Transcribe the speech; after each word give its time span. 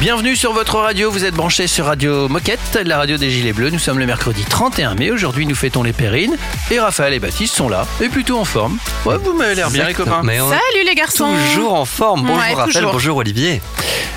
Bienvenue 0.00 0.34
sur 0.34 0.54
votre 0.54 0.76
radio, 0.78 1.10
vous 1.10 1.26
êtes 1.26 1.34
branchés 1.34 1.66
sur 1.66 1.84
Radio 1.84 2.26
Moquette, 2.28 2.78
la 2.86 2.96
radio 2.96 3.18
des 3.18 3.30
Gilets 3.30 3.52
Bleus. 3.52 3.68
Nous 3.70 3.78
sommes 3.78 3.98
le 3.98 4.06
mercredi 4.06 4.42
31 4.48 4.94
mai, 4.94 5.10
aujourd'hui 5.10 5.44
nous 5.46 5.54
fêtons 5.54 5.82
les 5.82 5.92
Pérines 5.92 6.36
et 6.70 6.80
Raphaël 6.80 7.12
et 7.12 7.18
Baptiste 7.18 7.54
sont 7.54 7.68
là 7.68 7.86
et 8.00 8.08
plutôt 8.08 8.38
en 8.38 8.46
forme. 8.46 8.78
Ouais, 9.04 9.18
vous 9.18 9.34
m'avez 9.34 9.54
l'air 9.54 9.70
bien 9.70 9.84
les 9.86 9.92
copains. 9.92 10.22
Salut 10.24 10.84
les 10.86 10.94
garçons 10.94 11.28
toujours 11.52 11.74
en 11.74 11.84
forme. 11.84 12.22
Bonjour 12.22 12.36
Ouais, 12.38 12.54
Raphaël, 12.54 12.72
toujours. 12.72 12.92
bonjour 12.92 13.16
Olivier. 13.18 13.60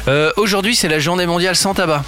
Euh, 0.07 0.31
aujourd'hui 0.37 0.75
c'est 0.75 0.87
la 0.87 0.99
journée 0.99 1.25
mondiale 1.25 1.55
sans 1.57 1.73
tabac. 1.73 2.03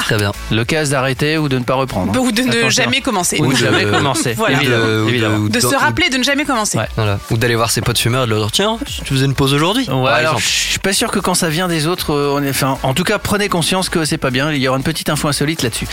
Très 0.00 0.16
bien. 0.16 0.32
L'occasion 0.50 0.92
d'arrêter 0.92 1.36
ou 1.38 1.48
de 1.48 1.58
ne 1.58 1.64
pas 1.64 1.74
reprendre. 1.74 2.18
Ou 2.20 2.32
de 2.32 2.42
ne 2.42 2.48
Attention. 2.48 2.70
jamais 2.70 3.00
commencer. 3.00 3.38
Ou 3.40 3.52
de 3.52 3.56
jamais 3.56 3.84
commencer, 3.84 4.34
Voilà. 4.34 4.60
évidemment. 4.60 4.86
De- 4.86 5.08
évidemment. 5.08 5.36
ou 5.36 5.48
De 5.48 5.60
se 5.60 5.74
rappeler 5.74 6.08
de 6.10 6.16
ne 6.16 6.22
jamais 6.22 6.44
commencer. 6.44 6.78
Ouais. 6.78 6.88
Voilà. 6.96 7.18
Ou 7.30 7.36
d'aller 7.36 7.56
voir 7.56 7.70
ses 7.70 7.80
potes 7.80 7.98
fumeurs 7.98 8.24
et 8.24 8.26
de 8.26 8.30
leur 8.30 8.40
dire 8.40 8.50
tiens, 8.52 8.78
tu 9.04 9.12
faisais 9.14 9.26
une 9.26 9.34
pause 9.34 9.52
aujourd'hui 9.54 9.88
Ouais, 9.90 10.10
alors 10.10 10.38
je 10.38 10.46
suis 10.46 10.78
pas 10.78 10.92
sûr 10.92 11.10
que 11.10 11.18
quand 11.18 11.34
ça 11.34 11.48
vient 11.48 11.68
des 11.68 11.86
autres, 11.86 12.12
euh, 12.14 12.34
on 12.36 12.42
est, 12.42 12.50
enfin, 12.50 12.78
en 12.82 12.94
tout 12.94 13.04
cas, 13.04 13.18
prenez 13.18 13.48
conscience 13.48 13.88
que 13.88 14.04
c'est 14.04 14.18
pas 14.18 14.30
bien. 14.30 14.50
Il 14.52 14.58
y 14.58 14.68
aura 14.68 14.76
une 14.78 14.82
petite 14.84 15.10
info 15.10 15.28
insolite 15.28 15.62
là-dessus. 15.62 15.86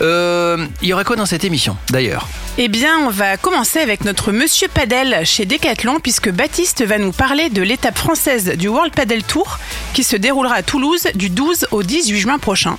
Euh, 0.00 0.66
il 0.80 0.88
y 0.88 0.92
aura 0.92 1.04
quoi 1.04 1.16
dans 1.16 1.26
cette 1.26 1.44
émission, 1.44 1.76
d'ailleurs? 1.90 2.28
Eh 2.58 2.68
bien, 2.68 2.98
on 3.06 3.10
va 3.10 3.36
commencer 3.36 3.78
avec 3.80 4.04
notre 4.04 4.32
Monsieur 4.32 4.68
Padel 4.68 5.20
chez 5.24 5.46
Decathlon, 5.46 6.00
puisque 6.00 6.30
Baptiste 6.30 6.84
va 6.84 6.98
nous 6.98 7.12
parler 7.12 7.48
de 7.50 7.62
l'étape 7.62 7.96
française 7.98 8.52
du 8.56 8.68
World 8.68 8.92
Padel 8.94 9.22
Tour, 9.22 9.58
qui 9.94 10.02
se 10.04 10.16
déroulera 10.16 10.56
à 10.56 10.62
Toulouse 10.62 11.08
du 11.14 11.30
12 11.30 11.66
au 11.70 11.82
18 11.82 12.18
juin 12.18 12.38
prochain. 12.38 12.76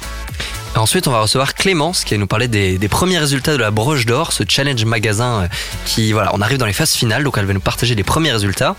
Ensuite, 0.75 1.07
on 1.07 1.11
va 1.11 1.21
recevoir 1.21 1.53
Clémence 1.53 2.03
qui 2.03 2.15
va 2.15 2.19
nous 2.19 2.27
parler 2.27 2.47
des, 2.47 2.77
des 2.77 2.87
premiers 2.87 3.19
résultats 3.19 3.53
de 3.53 3.57
la 3.57 3.69
Broche 3.69 4.05
d'Or, 4.05 4.33
ce 4.33 4.43
challenge 4.47 4.83
magasin 4.85 5.43
euh, 5.43 5.47
qui, 5.85 6.11
voilà, 6.13 6.31
on 6.33 6.41
arrive 6.41 6.57
dans 6.57 6.65
les 6.65 6.73
phases 6.73 6.93
finales, 6.93 7.23
donc 7.23 7.37
elle 7.37 7.45
va 7.45 7.53
nous 7.53 7.59
partager 7.59 7.93
les 7.93 8.03
premiers 8.03 8.31
résultats. 8.31 8.75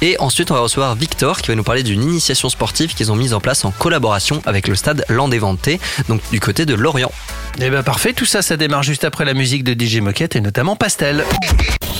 Et 0.00 0.16
ensuite, 0.20 0.50
on 0.50 0.54
va 0.54 0.60
recevoir 0.60 0.94
Victor 0.94 1.42
qui 1.42 1.48
va 1.48 1.54
nous 1.54 1.62
parler 1.62 1.82
d'une 1.82 2.02
initiation 2.02 2.48
sportive 2.48 2.94
qu'ils 2.94 3.12
ont 3.12 3.16
mise 3.16 3.34
en 3.34 3.40
place 3.40 3.64
en 3.64 3.70
collaboration 3.70 4.42
avec 4.46 4.68
le 4.68 4.74
stade 4.74 5.04
Landéventé, 5.08 5.80
donc 6.08 6.22
du 6.30 6.40
côté 6.40 6.64
de 6.64 6.74
Lorient. 6.74 7.12
Eh 7.60 7.70
ben 7.70 7.82
parfait, 7.82 8.14
tout 8.14 8.24
ça, 8.24 8.42
ça 8.42 8.56
démarre 8.56 8.82
juste 8.82 9.04
après 9.04 9.24
la 9.24 9.34
musique 9.34 9.64
de 9.64 9.74
DJ 9.78 9.98
Moquette 9.98 10.36
et 10.36 10.40
notamment 10.40 10.76
Pastel. 10.76 11.24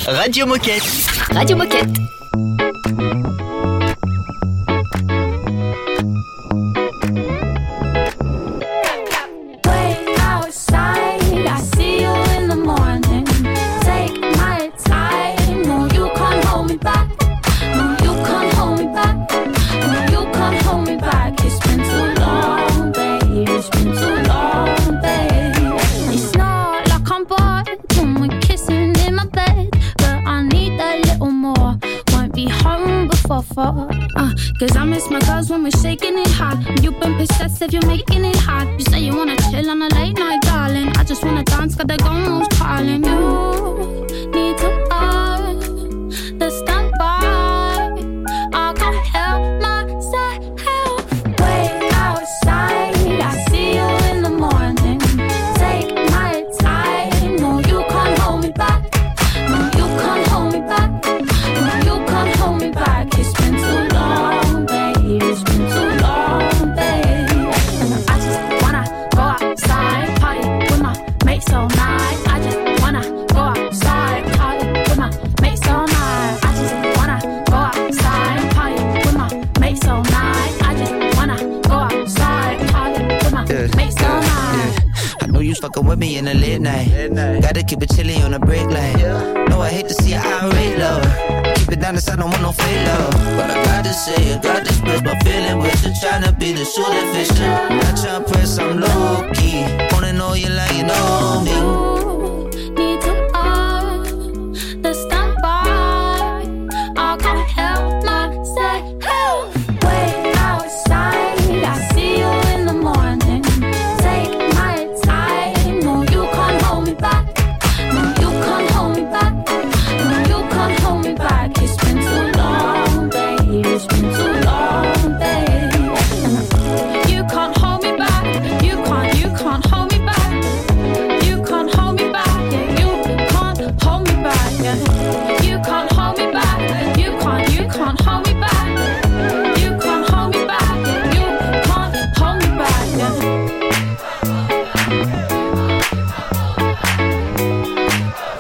Radio 0.07 0.47
Moquette. 0.47 0.83
Radio 1.33 1.57
Moquette. 1.57 1.91
Shaking 35.71 36.19
it 36.19 36.29
hard. 36.29 36.59
You've 36.83 37.01
been 37.01 37.17
possessive, 37.17 37.73
you're 37.73 37.87
making 37.87 38.14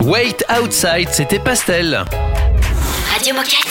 Wait 0.00 0.44
Outside, 0.50 1.08
c'était 1.10 1.38
Pastel. 1.38 2.04
Radio 3.14 3.34
Moquette. 3.34 3.66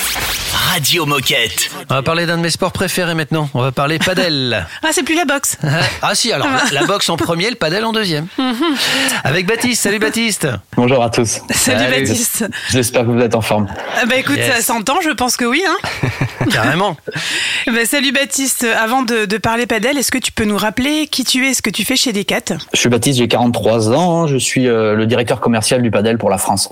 Radio 0.72 1.06
Moquette. 1.06 1.70
On 1.90 1.96
va 1.96 2.02
parler 2.02 2.26
d'un 2.26 2.38
de 2.38 2.42
mes 2.42 2.50
sports 2.50 2.72
préférés 2.72 3.14
maintenant. 3.14 3.50
On 3.54 3.62
va 3.62 3.72
parler 3.72 4.00
padel. 4.00 4.66
Ah, 4.84 4.90
c'est 4.92 5.04
plus 5.04 5.16
la 5.16 5.26
boxe. 5.26 5.58
ah 6.02 6.16
si, 6.16 6.31
alors 6.31 6.48
la, 6.48 6.81
la 6.81 6.86
boxe 6.86 7.09
en 7.09 7.18
premier, 7.18 7.50
le 7.50 7.56
padel 7.56 7.84
en 7.86 7.92
deuxième. 7.94 8.28
Avec 9.24 9.46
Baptiste. 9.46 9.84
Salut 9.84 10.00
Baptiste. 10.00 10.48
Bonjour 10.76 11.04
à 11.04 11.09
tous. 11.09 11.40
Salut, 11.52 11.80
Salut. 11.80 12.06
Baptiste. 12.06 12.46
J'espère 12.70 13.02
que 13.04 13.08
vous 13.12 13.20
êtes 13.20 13.36
en 13.36 13.42
forme. 13.42 13.68
Ah 14.01 14.06
bah 14.06 14.16
écoute, 14.16 14.38
Yes. 14.38 14.56
ça 14.56 14.62
s'entend, 14.62 15.00
je 15.01 15.10
pense 15.12 15.38
que 15.38 15.45
oui. 15.45 15.63
Hein 15.68 16.10
Carrément. 16.51 16.98
bah, 17.68 17.86
salut 17.86 18.12
Baptiste. 18.12 18.66
Avant 18.81 19.04
de, 19.04 19.25
de 19.25 19.38
parler 19.38 19.66
padel, 19.68 19.98
est-ce 19.98 20.12
que 20.12 20.18
tu 20.18 20.31
peux 20.31 20.45
nous 20.45 20.57
rappeler 20.57 21.07
qui 21.07 21.24
tu 21.24 21.48
es, 21.48 21.54
ce 21.54 21.62
que 21.62 21.69
tu 21.69 21.86
fais 21.86 21.95
chez 21.95 22.12
Decat? 22.13 22.56
Je 22.74 22.80
suis 22.80 22.90
Baptiste, 22.90 23.19
j'ai 23.19 23.28
43 23.28 23.92
ans. 23.92 24.28
Je 24.28 24.38
suis 24.38 24.68
euh, 24.68 24.95
le 24.95 25.06
directeur 25.06 25.40
commercial 25.40 25.81
du 25.81 25.92
padel 25.92 26.18
pour 26.18 26.30
la 26.30 26.38
France. 26.38 26.69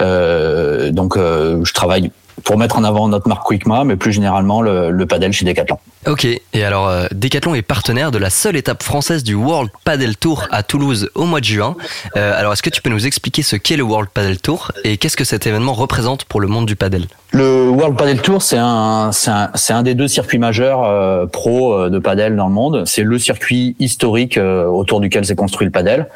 Euh, 0.00 0.90
donc, 0.90 1.16
euh, 1.16 1.60
je 1.64 1.72
travaille 1.72 2.10
pour 2.44 2.56
mettre 2.56 2.78
en 2.78 2.84
avant 2.84 3.08
notre 3.08 3.28
marque 3.28 3.44
Quickma, 3.44 3.82
mais 3.82 3.96
plus 3.96 4.12
généralement 4.12 4.62
le, 4.62 4.92
le 4.92 5.06
padel 5.06 5.32
chez 5.32 5.44
Decathlon. 5.44 5.76
Ok, 6.06 6.24
et 6.24 6.64
alors 6.64 6.88
euh, 6.88 7.06
Decathlon 7.10 7.56
est 7.56 7.62
partenaire 7.62 8.12
de 8.12 8.18
la 8.18 8.30
seule 8.30 8.54
étape 8.54 8.84
française 8.84 9.24
du 9.24 9.34
World 9.34 9.70
Padel 9.84 10.16
Tour 10.16 10.46
à 10.52 10.62
Toulouse 10.62 11.10
au 11.16 11.24
mois 11.24 11.40
de 11.40 11.44
juin. 11.44 11.74
Euh, 12.16 12.38
alors 12.38 12.52
est-ce 12.52 12.62
que 12.62 12.70
tu 12.70 12.80
peux 12.80 12.90
nous 12.90 13.08
expliquer 13.08 13.42
ce 13.42 13.56
qu'est 13.56 13.76
le 13.76 13.82
World 13.82 14.08
Padel 14.14 14.40
Tour 14.40 14.70
et 14.84 14.98
qu'est-ce 14.98 15.16
que 15.16 15.24
cet 15.24 15.48
événement 15.48 15.72
représente 15.72 16.26
pour 16.26 16.40
le 16.40 16.46
monde 16.46 16.66
du 16.66 16.76
padel? 16.76 17.08
Le 17.32 17.68
World 17.70 17.98
Padel 17.98 18.22
Tour, 18.22 18.40
c'est 18.40 18.56
un, 18.56 19.10
un, 19.26 19.50
un 19.68 19.82
des 19.82 19.94
deux 19.96 20.08
circuits 20.08 20.38
majeurs 20.38 20.84
euh, 20.84 21.26
pro 21.26 21.88
de 21.90 21.98
padel 21.98 22.36
dans 22.36 22.46
le 22.46 22.54
monde. 22.54 22.84
C'est 22.86 23.02
le 23.02 23.18
circuit 23.18 23.74
historique 23.80 24.38
autour 24.38 25.00
duquel 25.00 25.26
s'est 25.26 25.34
construit 25.34 25.66
le 25.66 25.72
padel. 25.72 26.06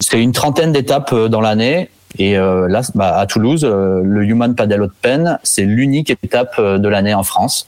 C'est 0.00 0.18
une 0.18 0.32
trentaine 0.32 0.72
d'étapes 0.72 1.14
dans 1.14 1.42
l'année. 1.42 1.90
Et 2.18 2.36
euh, 2.36 2.68
là, 2.68 2.82
bah, 2.94 3.16
à 3.16 3.26
Toulouse, 3.26 3.64
euh, 3.64 4.02
le 4.04 4.24
Human 4.24 4.54
Padel 4.54 4.82
Open, 4.82 5.38
c'est 5.42 5.62
l'unique 5.62 6.10
étape 6.10 6.54
euh, 6.58 6.78
de 6.78 6.88
l'année 6.88 7.14
en 7.14 7.22
France. 7.22 7.66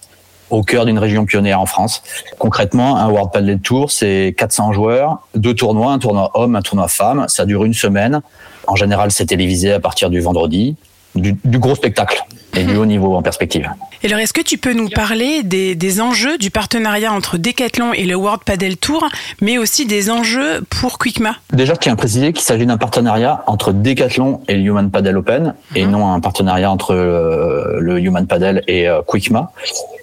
au 0.51 0.63
cœur 0.63 0.85
d'une 0.85 0.99
région 0.99 1.25
pionnière 1.25 1.61
en 1.61 1.67
France. 1.67 2.03
Concrètement, 2.39 2.99
un 2.99 3.09
World 3.09 3.31
Padel 3.33 3.61
Tour, 3.61 3.91
c'est 3.91 4.35
400 4.37 4.73
joueurs, 4.73 5.27
deux 5.35 5.55
tournois, 5.55 5.93
un 5.93 5.99
tournoi 5.99 6.31
homme, 6.35 6.57
un 6.57 6.61
tournoi 6.61 6.89
femme. 6.89 7.25
Ça 7.29 7.47
dure 7.47 7.65
une 7.65 7.73
semaine. 7.73 8.21
En 8.67 8.77
général, 8.77 9.11
c'est 9.13 9.27
télévisé 9.27 9.73
à 9.73 9.81
partir 9.81 10.11
du 10.11 10.21
vendredi. 10.21 10.77
Du, 11.15 11.37
du 11.45 11.59
gros 11.59 11.75
spectacle 11.75 12.25
et 12.57 12.65
du 12.65 12.77
haut 12.77 12.87
niveau 12.87 13.15
en 13.15 13.23
perspective. 13.23 13.69
Et 14.03 14.07
alors, 14.07 14.19
est-ce 14.19 14.33
que 14.33 14.41
tu 14.41 14.59
peux 14.59 14.73
nous 14.73 14.89
parler 14.89 15.43
des, 15.43 15.75
des 15.75 16.01
enjeux 16.01 16.39
du 16.39 16.51
partenariat 16.51 17.13
entre 17.13 17.39
Decathlon 17.39 17.93
et 17.93 18.05
le 18.05 18.15
World 18.15 18.43
Padel 18.45 18.77
Tour, 18.77 19.09
mais 19.41 19.59
aussi 19.59 19.87
des 19.87 20.11
enjeux 20.11 20.63
pour 20.69 20.99
Quickma 20.99 21.37
Déjà, 21.53 21.75
je 21.75 21.79
tiens 21.79 21.93
à 21.93 21.97
préciser 21.97 22.33
qu'il 22.33 22.43
s'agit 22.43 22.67
d'un 22.67 22.79
partenariat 22.79 23.43
entre 23.47 23.73
Decathlon 23.73 24.41
et 24.49 24.57
le 24.57 24.63
Human 24.63 24.91
Padel 24.91 25.17
Open, 25.17 25.55
et 25.75 25.87
non 25.87 26.13
un 26.13 26.21
partenariat 26.21 26.71
entre 26.71 26.95
euh, 26.95 27.79
le 27.79 28.01
Human 28.01 28.27
Padel 28.27 28.63
et 28.67 28.89
euh, 28.89 29.03
Quickma. 29.07 29.53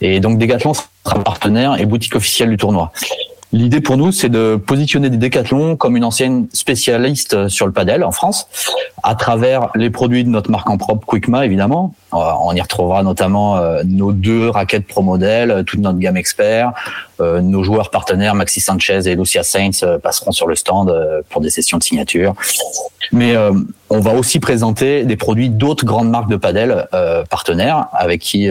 Et 0.01 0.19
donc, 0.19 0.37
Decathlon 0.37 0.73
sera 0.73 1.23
partenaire 1.23 1.79
et 1.79 1.85
boutique 1.85 2.15
officielle 2.15 2.49
du 2.49 2.57
tournoi. 2.57 2.91
L'idée 3.51 3.81
pour 3.81 3.97
nous, 3.97 4.11
c'est 4.11 4.29
de 4.29 4.57
positionner 4.63 5.09
des 5.09 5.17
Decathlon 5.17 5.75
comme 5.75 5.97
une 5.97 6.03
ancienne 6.03 6.47
spécialiste 6.53 7.47
sur 7.47 7.65
le 7.65 7.71
padel 7.73 8.03
en 8.03 8.11
France, 8.11 8.47
à 9.01 9.15
travers 9.15 9.69
les 9.73 9.89
produits 9.89 10.23
de 10.23 10.29
notre 10.29 10.51
marque 10.51 10.69
en 10.69 10.77
propre 10.77 11.07
Quickma, 11.07 11.45
évidemment. 11.45 11.95
Euh, 12.13 12.17
On 12.41 12.55
y 12.55 12.61
retrouvera 12.61 13.03
notamment 13.03 13.57
euh, 13.57 13.83
nos 13.85 14.11
deux 14.11 14.49
raquettes 14.49 14.87
Pro 14.87 15.01
Model, 15.01 15.51
euh, 15.51 15.63
toute 15.63 15.79
notre 15.79 15.99
gamme 15.99 16.17
expert. 16.17 16.73
Nos 17.19 17.65
joueurs 17.65 17.89
partenaires 17.89 18.33
Maxi 18.33 18.61
Sanchez 18.61 19.01
et 19.05 19.15
Lucia 19.15 19.43
Saints 19.43 19.97
passeront 20.01 20.31
sur 20.31 20.47
le 20.47 20.55
stand 20.55 20.89
pour 21.29 21.41
des 21.41 21.49
sessions 21.49 21.77
de 21.77 21.83
signature. 21.83 22.33
Mais 23.11 23.35
on 23.89 23.99
va 23.99 24.13
aussi 24.13 24.39
présenter 24.39 25.03
des 25.03 25.17
produits 25.17 25.49
d'autres 25.49 25.83
grandes 25.83 26.09
marques 26.09 26.29
de 26.29 26.37
padel 26.37 26.87
partenaires 27.29 27.87
avec 27.91 28.21
qui 28.21 28.49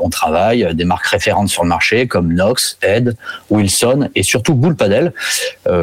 on 0.00 0.08
travaille, 0.08 0.74
des 0.74 0.84
marques 0.84 1.08
référentes 1.08 1.50
sur 1.50 1.62
le 1.62 1.68
marché 1.68 2.06
comme 2.06 2.32
Nox, 2.32 2.78
Ed, 2.80 3.18
Wilson 3.50 4.08
et 4.14 4.22
surtout 4.22 4.54
Bull 4.54 4.76
Padel, 4.76 5.12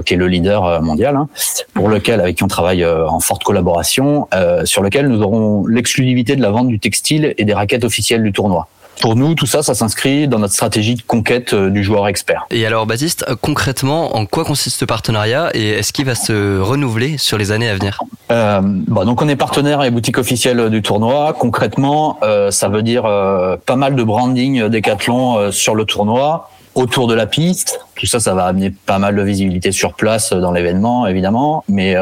qui 0.03 0.15
est 0.15 0.17
le 0.17 0.27
leader 0.27 0.81
mondial, 0.81 1.15
hein, 1.15 1.29
pour 1.75 1.87
lequel 1.87 2.19
avec 2.19 2.37
qui 2.37 2.43
on 2.43 2.47
travaille 2.47 2.83
en 2.83 3.19
forte 3.19 3.43
collaboration, 3.43 4.27
sur 4.63 4.81
lequel 4.81 5.07
nous 5.07 5.21
aurons 5.21 5.67
l'exclusivité 5.67 6.35
de 6.35 6.41
la 6.41 6.49
vente 6.49 6.67
du 6.67 6.79
textile 6.79 7.12
et 7.37 7.45
des 7.45 7.53
raquettes 7.53 7.83
officielles 7.83 8.23
du 8.23 8.31
tournoi. 8.31 8.67
Pour 9.01 9.15
nous, 9.15 9.35
tout 9.35 9.45
ça, 9.45 9.63
ça 9.63 9.73
s'inscrit 9.73 10.27
dans 10.27 10.39
notre 10.39 10.53
stratégie 10.53 10.95
de 10.95 11.01
conquête 11.01 11.53
euh, 11.53 11.69
du 11.69 11.83
joueur 11.83 12.07
expert. 12.07 12.45
Et 12.51 12.65
alors 12.65 12.85
Baptiste, 12.85 13.25
euh, 13.27 13.35
concrètement, 13.39 14.15
en 14.15 14.25
quoi 14.25 14.45
consiste 14.45 14.79
ce 14.79 14.85
partenariat 14.85 15.49
et 15.53 15.69
est-ce 15.71 15.91
qu'il 15.93 16.05
va 16.05 16.15
se 16.15 16.59
renouveler 16.59 17.17
sur 17.17 17.37
les 17.37 17.51
années 17.51 17.69
à 17.69 17.75
venir? 17.75 17.99
Euh, 18.31 18.61
bon, 18.63 19.03
donc 19.05 19.21
on 19.21 19.27
est 19.27 19.35
partenaire 19.35 19.83
et 19.83 19.91
boutique 19.91 20.17
officielle 20.17 20.69
du 20.69 20.81
tournoi. 20.81 21.35
Concrètement, 21.37 22.19
euh, 22.23 22.51
ça 22.51 22.69
veut 22.69 22.83
dire 22.83 23.05
euh, 23.05 23.57
pas 23.65 23.75
mal 23.75 23.95
de 23.95 24.03
branding 24.03 24.67
Decathlon 24.67 25.51
sur 25.51 25.75
le 25.75 25.85
tournoi, 25.85 26.49
autour 26.75 27.07
de 27.07 27.13
la 27.13 27.25
piste. 27.25 27.81
Tout 27.95 28.05
ça, 28.05 28.19
ça 28.19 28.33
va 28.33 28.45
amener 28.45 28.71
pas 28.71 28.99
mal 28.99 29.15
de 29.15 29.21
visibilité 29.21 29.71
sur 29.71 29.93
place 29.93 30.33
dans 30.33 30.51
l'événement, 30.51 31.07
évidemment, 31.07 31.63
mais 31.67 31.95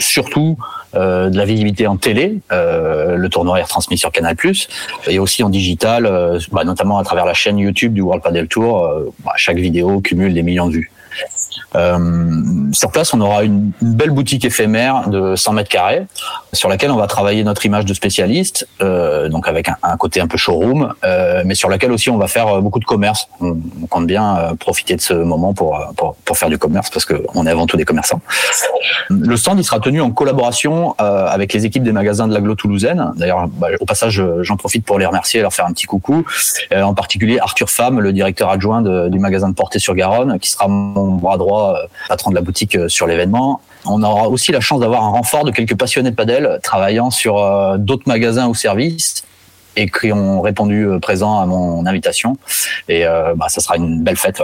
surtout 0.00 0.56
euh, 0.94 1.30
de 1.30 1.36
la 1.36 1.44
visibilité 1.44 1.86
en 1.86 1.96
télé. 1.96 2.38
Euh, 2.52 3.16
le 3.16 3.28
tournoi 3.28 3.60
est 3.60 3.62
retransmis 3.62 3.98
sur 3.98 4.10
Canal+, 4.10 4.34
et 5.06 5.18
aussi 5.18 5.42
en 5.42 5.50
digital, 5.50 6.06
euh, 6.06 6.38
bah, 6.52 6.64
notamment 6.64 6.98
à 6.98 7.04
travers 7.04 7.26
la 7.26 7.34
chaîne 7.34 7.58
YouTube 7.58 7.92
du 7.92 8.00
World 8.00 8.22
Padel 8.22 8.48
Tour. 8.48 8.88
Bah, 9.24 9.32
chaque 9.36 9.58
vidéo 9.58 10.00
cumule 10.00 10.34
des 10.34 10.42
millions 10.42 10.66
de 10.66 10.72
vues. 10.72 10.90
Euh, 11.76 11.98
sur 12.72 12.90
place, 12.90 13.14
on 13.14 13.20
aura 13.20 13.44
une, 13.44 13.72
belle 13.80 14.10
boutique 14.10 14.44
éphémère 14.44 15.08
de 15.08 15.36
100 15.36 15.52
mètres 15.52 15.68
carrés 15.68 16.06
sur 16.52 16.68
laquelle 16.68 16.90
on 16.90 16.96
va 16.96 17.06
travailler 17.06 17.44
notre 17.44 17.64
image 17.66 17.84
de 17.84 17.94
spécialiste, 17.94 18.66
euh, 18.82 19.28
donc 19.28 19.46
avec 19.46 19.68
un, 19.68 19.96
côté 19.96 20.20
un 20.20 20.26
peu 20.26 20.36
showroom, 20.36 20.94
euh, 21.04 21.42
mais 21.44 21.54
sur 21.54 21.68
laquelle 21.68 21.92
aussi 21.92 22.10
on 22.10 22.18
va 22.18 22.26
faire 22.26 22.60
beaucoup 22.60 22.80
de 22.80 22.84
commerce. 22.84 23.28
On, 23.40 23.58
compte 23.88 24.06
bien 24.06 24.54
profiter 24.60 24.94
de 24.94 25.00
ce 25.00 25.14
moment 25.14 25.52
pour, 25.52 25.78
pour, 26.24 26.38
faire 26.38 26.48
du 26.48 26.58
commerce 26.58 26.90
parce 26.90 27.04
qu'on 27.04 27.46
est 27.46 27.50
avant 27.50 27.66
tout 27.66 27.76
des 27.76 27.84
commerçants. 27.84 28.20
Le 29.08 29.36
stand 29.36 29.58
il 29.58 29.64
sera 29.64 29.80
tenu 29.80 30.00
en 30.00 30.12
collaboration 30.12 30.94
avec 30.98 31.52
les 31.52 31.66
équipes 31.66 31.82
des 31.82 31.92
magasins 31.92 32.28
de 32.28 32.34
l'aglo 32.34 32.54
toulousaine. 32.54 33.12
D'ailleurs, 33.16 33.48
bah, 33.48 33.68
au 33.80 33.84
passage, 33.84 34.22
j'en 34.42 34.56
profite 34.56 34.84
pour 34.84 34.98
les 34.98 35.06
remercier 35.06 35.40
et 35.40 35.42
leur 35.42 35.52
faire 35.52 35.66
un 35.66 35.72
petit 35.72 35.86
coucou. 35.86 36.24
En 36.72 36.94
particulier 36.94 37.40
Arthur 37.40 37.68
Fam, 37.68 38.00
le 38.00 38.12
directeur 38.12 38.50
adjoint 38.50 39.08
du 39.08 39.18
magasin 39.18 39.48
de 39.48 39.54
Portée 39.54 39.80
sur 39.80 39.94
Garonne, 39.94 40.38
qui 40.38 40.50
sera 40.50 40.68
mon 40.68 40.99
bras 41.08 41.38
droit, 41.38 41.74
euh, 41.76 41.86
patron 42.08 42.30
de 42.30 42.34
la 42.34 42.40
boutique 42.40 42.76
euh, 42.76 42.88
sur 42.88 43.06
l'événement. 43.06 43.60
On 43.86 44.02
aura 44.02 44.28
aussi 44.28 44.52
la 44.52 44.60
chance 44.60 44.80
d'avoir 44.80 45.04
un 45.04 45.10
renfort 45.10 45.44
de 45.44 45.50
quelques 45.50 45.76
passionnés 45.76 46.10
de 46.10 46.16
padel 46.16 46.58
travaillant 46.62 47.10
sur 47.10 47.38
euh, 47.38 47.76
d'autres 47.78 48.06
magasins 48.06 48.48
ou 48.48 48.54
services 48.54 49.24
et 49.76 49.88
qui 49.88 50.12
ont 50.12 50.40
répondu 50.40 50.86
présent 51.00 51.38
à 51.38 51.46
mon 51.46 51.86
invitation. 51.86 52.36
Et 52.88 53.04
bah, 53.04 53.46
ça 53.48 53.60
sera 53.60 53.76
une 53.76 54.02
belle 54.02 54.16
fête. 54.16 54.42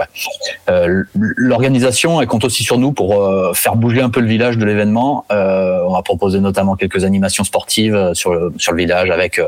L'organisation, 1.13 2.25
compte 2.25 2.45
aussi 2.45 2.63
sur 2.63 2.77
nous 2.79 2.93
pour 2.93 3.21
faire 3.53 3.75
bouger 3.75 4.01
un 4.01 4.09
peu 4.09 4.21
le 4.21 4.27
village 4.27 4.57
de 4.57 4.63
l'événement. 4.63 5.25
On 5.29 5.93
va 5.93 6.01
proposer 6.01 6.39
notamment 6.39 6.77
quelques 6.77 7.03
animations 7.03 7.43
sportives 7.43 8.13
sur 8.13 8.33
le, 8.33 8.53
village 8.73 9.11
avec 9.11 9.41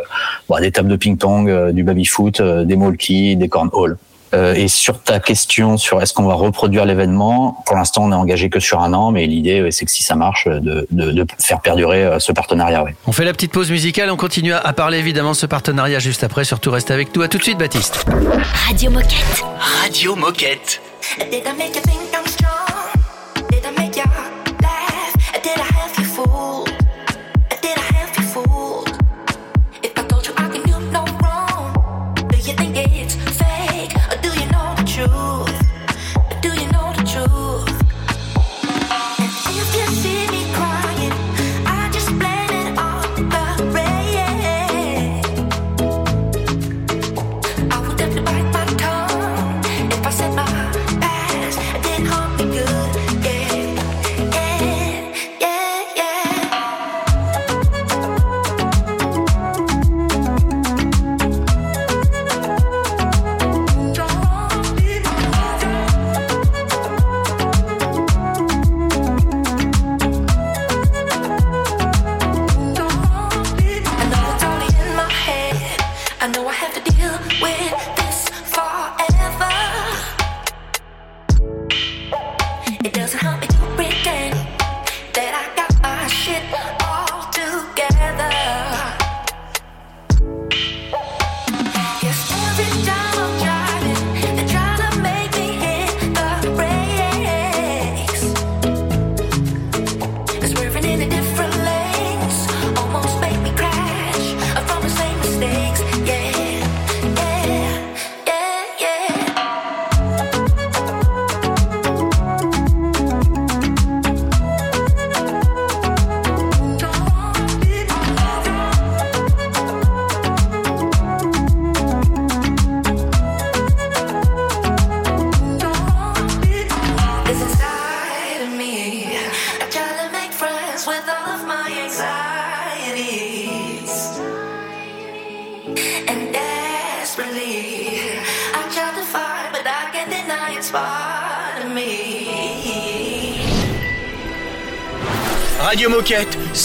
bah, 0.50 0.60
des 0.60 0.74
tables 0.74 0.90
de 0.90 0.98
ping-pong, 0.98 1.72
du 1.72 1.84
baby-foot, 1.84 2.42
des 2.42 2.76
molki, 2.76 3.38
des 3.38 3.48
cornhole. 3.48 3.98
Euh, 4.34 4.54
et 4.54 4.68
sur 4.68 5.02
ta 5.02 5.20
question 5.20 5.78
sur 5.78 6.02
est-ce 6.02 6.14
qu'on 6.14 6.24
va 6.24 6.36
reproduire 6.36 6.86
l'événement, 6.86 7.64
pour 7.66 7.76
l'instant 7.76 8.04
on 8.06 8.12
est 8.12 8.16
engagé 8.16 8.50
que 8.50 8.60
sur 8.60 8.80
un 8.82 8.94
an, 8.94 9.12
mais 9.12 9.26
l'idée 9.26 9.60
euh, 9.60 9.72
c'est 9.72 9.86
que 9.86 9.92
si 9.92 10.04
ça 10.04 10.16
marche, 10.16 10.48
de, 10.48 10.88
de, 10.92 11.12
de 11.12 11.26
faire 11.44 11.62
perdurer 11.62 12.06
euh, 12.06 12.20
ce 12.20 12.32
partenariat. 12.32 12.84
Ouais. 12.84 12.96
On 13.08 13.12
fait 13.12 13.26
la 13.26 13.34
petite 13.34 13.52
pause 13.52 13.72
musicale, 13.72 14.12
on 14.12 14.18
continue 14.18 14.54
à 14.54 14.60
à 14.70 14.74
parler 14.74 15.00
évidemment 15.00 15.32
de 15.32 15.36
ce 15.36 15.48
partenariat 15.48 15.98
juste 15.98 16.24
après. 16.24 16.44
Surtout 16.44 16.70
reste 16.70 16.92
avec 16.92 17.16
nous. 17.16 17.24
À 17.24 17.28
tout 17.28 17.40
de 17.40 17.44
suite, 17.44 17.58
Baptiste. 17.58 18.06
Radio 18.68 18.92
Moquette. 18.92 19.44
Radio 19.82 20.16
Moquette. 20.16 20.80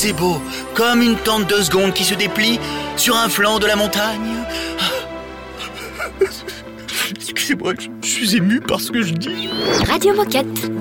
C'est 0.05 0.13
beau, 0.13 0.37
comme 0.75 1.01
une 1.01 1.17
tente 1.17 1.49
de 1.49 1.63
secondes 1.63 1.95
qui 1.95 2.05
se 2.05 2.13
déplie 2.13 2.61
sur 2.95 3.17
un 3.17 3.31
flanc 3.31 3.59
de 3.59 3.67
la 3.67 3.75
montagne. 3.75 4.45
Excusez-moi, 7.23 7.73
je, 7.79 7.89
je 8.03 8.07
suis 8.07 8.37
ému 8.37 8.61
par 8.61 8.83
ce 8.83 8.91
que 8.93 9.01
je 9.01 9.15
dis. 9.15 9.49
Radio 9.89 10.13
Moquette. 10.15 10.74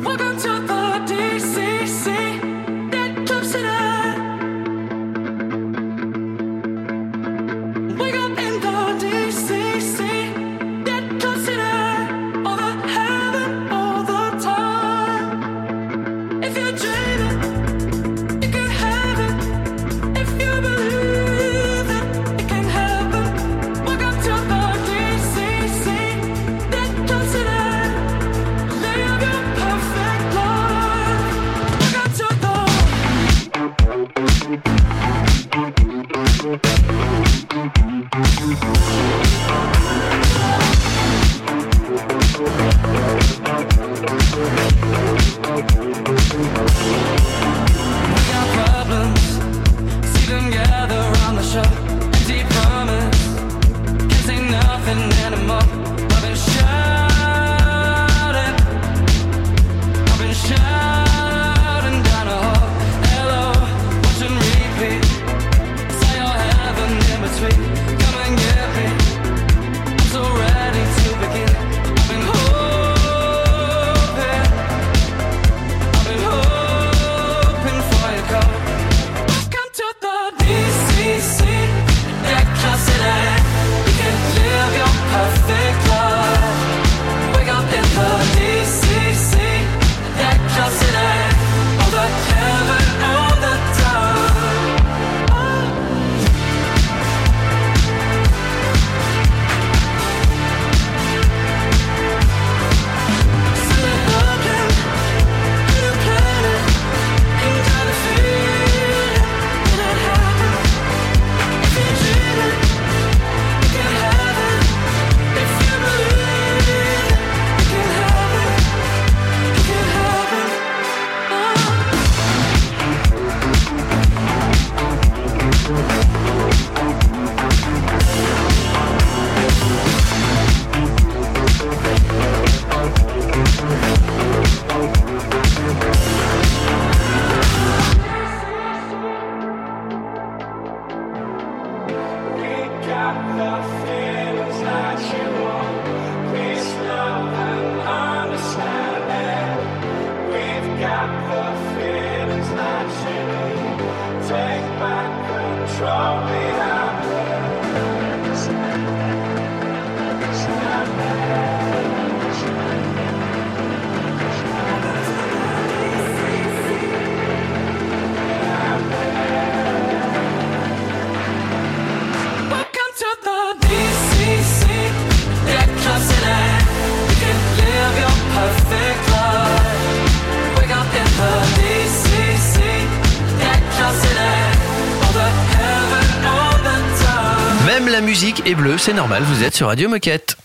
C'est 188.78 188.94
normal, 188.94 189.24
vous 189.24 189.44
êtes 189.44 189.56
sur 189.56 189.68
Radio 189.68 189.90
Moquette. 189.90 190.38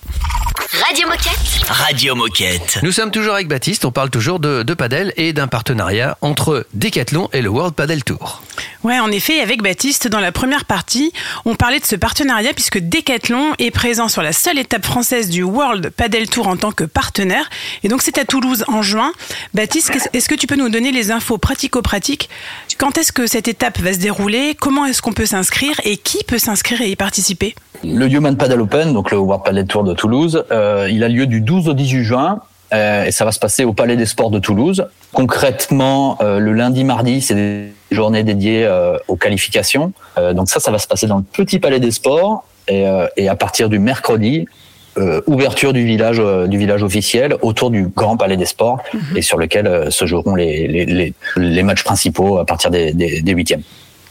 Radio 0.87 1.06
Moquette. 1.06 1.68
Radio 1.68 2.14
Moquette. 2.14 2.78
Nous 2.82 2.90
sommes 2.90 3.10
toujours 3.10 3.34
avec 3.34 3.48
Baptiste, 3.48 3.84
on 3.84 3.92
parle 3.92 4.10
toujours 4.10 4.40
de, 4.40 4.62
de 4.62 4.75
padel 4.75 5.12
et 5.16 5.32
d'un 5.32 5.46
partenariat 5.46 6.18
entre 6.20 6.66
Decathlon 6.75 7.28
et 7.32 7.42
le 7.42 7.48
World 7.48 7.75
Padel 7.75 8.02
Tour. 8.04 8.42
Ouais, 8.85 9.00
en 9.00 9.11
effet, 9.11 9.40
avec 9.40 9.61
Baptiste, 9.61 10.06
dans 10.06 10.20
la 10.20 10.30
première 10.30 10.64
partie, 10.64 11.12
on 11.44 11.56
parlait 11.56 11.80
de 11.80 11.85
ce 11.85 11.97
partenariat 11.97 12.52
puisque 12.54 12.78
Decathlon 12.78 13.52
est 13.58 13.73
présent 13.73 14.06
sur 14.06 14.23
la 14.23 14.32
seule 14.32 14.56
étape 14.56 14.85
française 14.85 15.28
du 15.28 15.42
World 15.42 15.90
Padel 15.90 16.30
Tour 16.30 16.47
en 16.47 16.56
tant 16.56 16.70
que 16.70 16.85
partenaire. 16.85 17.50
Et 17.82 17.88
donc, 17.88 18.02
c'est 18.02 18.18
à 18.18 18.25
Toulouse 18.25 18.64
en 18.68 18.82
juin. 18.82 19.12
Baptiste, 19.52 19.90
est-ce 20.12 20.28
que 20.28 20.37
tu 20.37 20.47
peux 20.47 20.54
nous 20.54 20.68
donner 20.68 20.92
les 20.92 21.11
infos 21.11 21.38
pratico-pratiques? 21.38 22.30
Quand 22.78 22.97
est-ce 22.99 23.11
que 23.11 23.26
cette 23.26 23.49
étape 23.49 23.80
va 23.80 23.92
se 23.92 23.99
dérouler? 23.99 24.54
Comment 24.58 24.87
est-ce 24.87 25.02
qu'on 25.02 25.12
peut 25.12 25.26
s'inscrire? 25.26 25.80
Et 25.82 25.97
qui 25.97 26.23
peut 26.23 26.38
s'inscrire 26.38 26.80
et 26.80 26.90
y 26.90 26.97
participer? 26.97 27.56
Le 27.82 28.06
Human 28.06 28.37
Paddle 28.37 28.61
Open, 28.61 28.92
donc 28.92 29.11
le 29.11 29.18
World 29.18 29.44
Padel 29.44 29.66
Tour 29.66 29.82
de 29.82 29.94
Toulouse, 29.94 30.44
euh, 30.52 30.88
il 30.88 31.02
a 31.02 31.08
lieu 31.08 31.26
du 31.26 31.40
12 31.40 31.68
au 31.68 31.75
18 31.75 32.04
juin. 32.04 32.40
euh, 32.73 33.04
et 33.06 33.11
ça 33.12 33.25
va 33.25 33.32
se 33.32 33.38
passer 33.38 33.64
au 33.64 33.73
Palais 33.73 33.97
des 33.97 34.06
Sports 34.06 34.30
de 34.30 34.38
Toulouse. 34.38 34.87
Concrètement, 35.12 36.18
euh, 36.20 36.38
le 36.38 36.52
lundi, 36.52 36.85
mardi, 36.85 37.23
c'est 37.23 37.73
journées 37.90 38.23
dédiées 38.23 38.64
euh, 38.64 38.97
aux 39.09 39.16
qualifications. 39.16 39.92
Euh, 40.18 40.33
donc 40.33 40.49
ça, 40.49 40.61
ça 40.61 40.71
va 40.71 40.78
se 40.78 40.87
passer 40.87 41.07
dans 41.07 41.18
le 41.18 41.25
petit 41.25 41.59
Palais 41.59 41.80
des 41.80 41.90
Sports. 41.90 42.45
Et, 42.68 42.87
euh, 42.87 43.07
et 43.16 43.28
à 43.28 43.35
partir 43.35 43.71
du 43.71 43.78
mercredi, 43.78 44.47
euh, 44.99 45.21
ouverture 45.26 45.73
du 45.73 45.85
village, 45.85 46.18
euh, 46.18 46.47
du 46.49 46.59
village 46.59 46.83
officiel 46.83 47.37
autour 47.42 47.71
du 47.71 47.87
Grand 47.88 48.16
Palais 48.16 48.37
des 48.37 48.47
Sports 48.47 48.83
et 49.14 49.23
sur 49.23 49.38
lequel 49.38 49.66
euh, 49.66 49.90
se 49.90 50.07
joueront 50.07 50.35
les, 50.35 50.66
les, 50.66 50.87
les, 50.87 51.14
les 51.37 51.62
matchs 51.62 51.85
principaux 51.85 52.38
à 52.38 52.45
partir 52.45 52.71
des, 52.71 52.92
des, 52.92 53.21
des 53.21 53.33
huitièmes. 53.33 53.62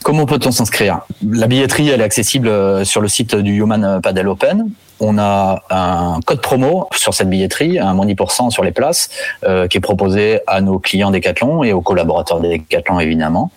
Comment 0.04 0.26
peut-on 0.26 0.52
s'inscrire? 0.52 1.02
La 1.30 1.48
billetterie, 1.48 1.90
elle 1.90 2.00
est 2.00 2.06
accessible 2.06 2.86
sur 2.86 3.02
le 3.02 3.10
site 3.10 3.36
du 3.36 3.58
Human 3.58 4.00
Padel 4.02 4.30
Open. 4.30 4.70
On 5.02 5.18
a 5.18 5.62
un 5.70 6.22
code 6.22 6.40
promo 6.40 6.88
sur 6.96 7.14
cette 7.14 7.30
billetterie, 7.30 7.80
un 7.80 7.94
moins 7.94 8.06
10% 8.06 8.50
sur 8.52 8.64
les 8.64 8.72
places, 8.72 9.10
qui 9.42 9.78
est 9.78 9.82
proposé 9.82 10.40
à 10.48 10.62
nos 10.62 10.80
clients 10.80 11.12
Decathlon 11.12 11.64
et 11.64 11.74
aux 11.74 11.82
collaborateurs 11.82 12.40
des 12.40 12.60
Decathlon 12.60 13.02
évidemment. 13.02 13.52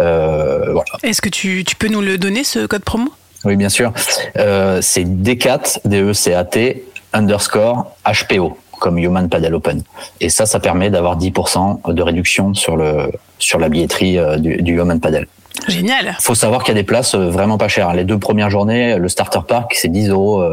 Euh, 0.00 0.72
voilà. 0.72 0.90
Est-ce 1.02 1.22
que 1.22 1.28
tu, 1.28 1.64
tu 1.64 1.76
peux 1.76 1.88
nous 1.88 2.00
le 2.00 2.18
donner, 2.18 2.44
ce 2.44 2.66
code 2.66 2.84
promo? 2.84 3.10
Oui, 3.44 3.56
bien 3.56 3.68
sûr. 3.68 3.92
Euh, 4.36 4.80
c'est 4.82 5.04
D4, 5.04 5.80
D-E-C-A-T, 5.84 6.84
underscore 7.12 7.94
HPO, 8.04 8.56
comme 8.78 8.98
Human 8.98 9.28
Padel 9.28 9.54
Open. 9.54 9.82
Et 10.20 10.28
ça, 10.28 10.46
ça 10.46 10.60
permet 10.60 10.90
d'avoir 10.90 11.18
10% 11.18 11.92
de 11.92 12.02
réduction 12.02 12.54
sur, 12.54 12.76
le, 12.76 13.10
sur 13.38 13.58
la 13.58 13.68
billetterie 13.68 14.18
euh, 14.18 14.36
du, 14.38 14.62
du 14.62 14.78
Human 14.80 15.00
Padel. 15.00 15.26
Génial. 15.66 16.16
faut 16.20 16.36
savoir 16.36 16.62
qu'il 16.62 16.74
y 16.74 16.78
a 16.78 16.80
des 16.80 16.86
places 16.86 17.14
vraiment 17.16 17.58
pas 17.58 17.68
chères. 17.68 17.92
Les 17.92 18.04
deux 18.04 18.18
premières 18.18 18.48
journées, 18.48 18.96
le 18.96 19.08
starter 19.08 19.40
park, 19.46 19.74
c'est 19.74 19.88
10 19.88 20.10
euros, 20.10 20.44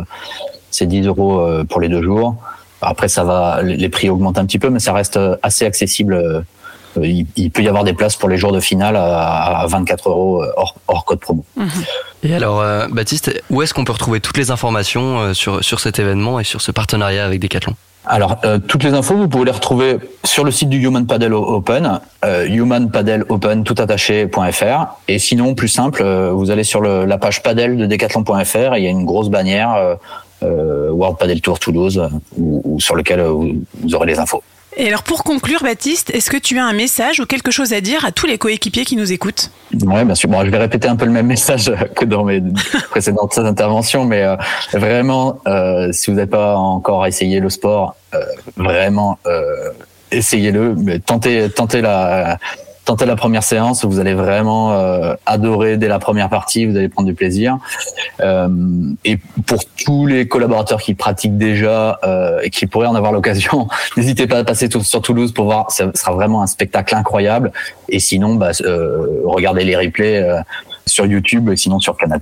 c'est 0.72 0.88
10 0.88 1.06
euros 1.06 1.48
pour 1.70 1.80
les 1.80 1.90
deux 1.90 2.02
jours. 2.02 2.36
Après, 2.82 3.08
ça 3.08 3.24
va, 3.24 3.62
les 3.62 3.90
prix 3.90 4.10
augmentent 4.10 4.40
un 4.40 4.48
petit 4.48 4.58
peu, 4.58 4.72
mais 4.72 4.80
ça 4.80 4.94
reste 4.94 5.20
assez 5.44 5.64
accessible. 5.64 6.44
Euh, 6.98 7.06
Il, 7.08 7.26
il 7.36 7.52
peut 7.52 7.62
y 7.64 7.68
avoir 7.68 7.84
des 7.84 7.94
places 7.94 8.16
pour 8.16 8.30
les 8.30 8.38
jours 8.38 8.52
de 8.52 8.60
finale 8.60 8.96
à, 8.96 9.60
à 9.62 9.68
24 9.68 10.10
euros 10.10 10.44
euh, 10.44 10.52
hors, 10.58 10.76
hors 10.88 11.06
code 11.06 11.20
promo. 11.20 11.44
Et 12.24 12.34
alors, 12.34 12.60
euh, 12.62 12.88
Baptiste, 12.90 13.32
où 13.50 13.62
est-ce 13.62 13.74
qu'on 13.74 13.84
peut 13.86 13.92
retrouver 13.94 14.20
toutes 14.20 14.38
les 14.38 14.50
informations 14.52 15.34
sur, 15.34 15.64
sur 15.64 15.80
cet 15.80 16.00
événement 16.00 16.40
et 16.40 16.44
sur 16.44 16.62
ce 16.62 16.72
partenariat 16.72 17.26
avec 17.26 17.40
Decathlon? 17.40 17.74
Alors, 18.08 18.38
euh, 18.46 18.60
toutes 18.60 18.84
les 18.84 18.94
infos, 18.94 19.16
vous 19.16 19.28
pouvez 19.28 19.46
les 19.46 19.52
retrouver 19.52 19.98
sur 20.24 20.44
le 20.44 20.52
site 20.52 20.70
du 20.70 20.78
Human 20.80 21.08
Paddle 21.08 21.34
Open, 21.34 22.00
euh, 22.24 22.46
humanpaddleopen. 22.48 23.64
Et 25.08 25.20
sinon, 25.20 25.56
plus 25.56 25.68
simple, 25.68 26.02
euh, 26.04 26.32
vous 26.32 26.52
allez 26.52 26.64
sur 26.64 26.82
le, 26.82 27.06
la 27.06 27.18
page 27.18 27.42
paddle 27.42 27.78
de 27.78 27.86
decathlon.fr 27.88 28.76
et 28.76 28.78
il 28.80 28.84
y 28.84 28.88
a 28.88 28.92
une 28.92 29.06
grosse 29.06 29.30
bannière 29.30 29.98
World 30.42 31.18
Paddle 31.18 31.42
Tour 31.42 31.58
Toulouse 31.60 32.00
où- 32.38 32.62
où- 32.64 32.80
sur 32.80 32.96
lequel 32.96 33.22
vous, 33.22 33.64
vous 33.82 33.96
aurez 33.96 34.06
les 34.06 34.20
infos. 34.20 34.44
Et 34.78 34.88
alors 34.88 35.04
pour 35.04 35.24
conclure, 35.24 35.64
Baptiste, 35.64 36.10
est-ce 36.14 36.30
que 36.30 36.38
tu 36.38 36.60
as 36.60 36.66
un 36.66 36.74
message 36.74 37.22
ou 37.22 37.26
quelque 37.26 37.50
chose 37.50 37.72
à 37.72 37.80
dire 37.80 38.04
à 38.04 38.12
tous 38.12 38.28
les 38.28 38.38
coéquipiers 38.38 38.84
qui 38.84 38.98
nous 38.98 39.14
écoutent? 39.14 39.50
Ouais, 39.84 40.04
bien 40.04 40.16
sûr. 40.16 40.30
Bon, 40.30 40.44
je 40.44 40.50
vais 40.50 40.58
répéter 40.58 40.90
un 40.90 40.98
peu 40.98 41.06
le 41.06 41.12
même 41.12 41.28
message 41.36 41.72
que 41.96 42.04
dans 42.04 42.26
mes 42.26 42.42
précédentes 42.90 43.38
interventions, 43.38 44.04
mais 44.04 44.24
euh, 44.24 44.36
vraiment, 44.74 45.40
euh, 45.48 45.92
si 45.94 46.12
vous 46.12 46.18
n'avez 46.18 46.30
pas 46.30 46.58
encore 46.58 47.06
essayé 47.06 47.40
le 47.40 47.50
sport, 47.50 47.96
euh, 48.14 48.20
vraiment, 48.58 49.18
essayez-le. 50.12 51.00
Tentez, 51.06 51.50
tentez 51.50 51.82
la, 51.82 52.38
tentez 52.86 53.06
la 53.06 53.16
première 53.16 53.44
séance. 53.44 53.84
Vous 53.84 54.00
allez 54.00 54.14
vraiment 54.14 54.74
euh, 54.74 55.16
adorer 55.26 55.78
dès 55.78 55.88
la 55.88 56.00
première 56.00 56.30
partie. 56.30 56.66
Vous 56.66 56.78
allez 56.78 56.88
prendre 56.88 57.08
du 57.08 57.16
plaisir. 57.16 57.58
Euh, 58.22 58.48
et 59.04 59.18
pour 59.46 59.60
tous 59.84 60.06
les 60.06 60.28
collaborateurs 60.28 60.82
qui 60.82 60.94
pratiquent 60.94 61.38
déjà 61.38 62.00
euh, 62.04 62.40
et 62.44 62.50
qui 62.50 62.68
pourraient 62.68 62.88
en 62.88 62.96
avoir 62.96 63.12
l'occasion, 63.12 63.68
n'hésitez 63.98 64.28
pas 64.28 64.38
à 64.38 64.44
passer 64.44 64.70
sur 64.82 65.02
Toulouse 65.02 65.34
pour 65.34 65.46
voir. 65.46 65.72
Ça 65.72 65.92
sera 65.96 66.14
vraiment 66.14 66.42
un 66.42 66.48
spectacle 66.48 66.96
incroyable. 66.96 67.52
Et 67.90 68.00
sinon, 68.00 68.36
bah, 68.36 68.52
regardez 69.26 69.64
les 69.64 69.76
replays 69.76 70.26
sur 70.86 71.06
YouTube 71.06 71.50
et 71.50 71.56
sinon 71.56 71.80
sur 71.80 71.98
Canal+. 71.98 72.20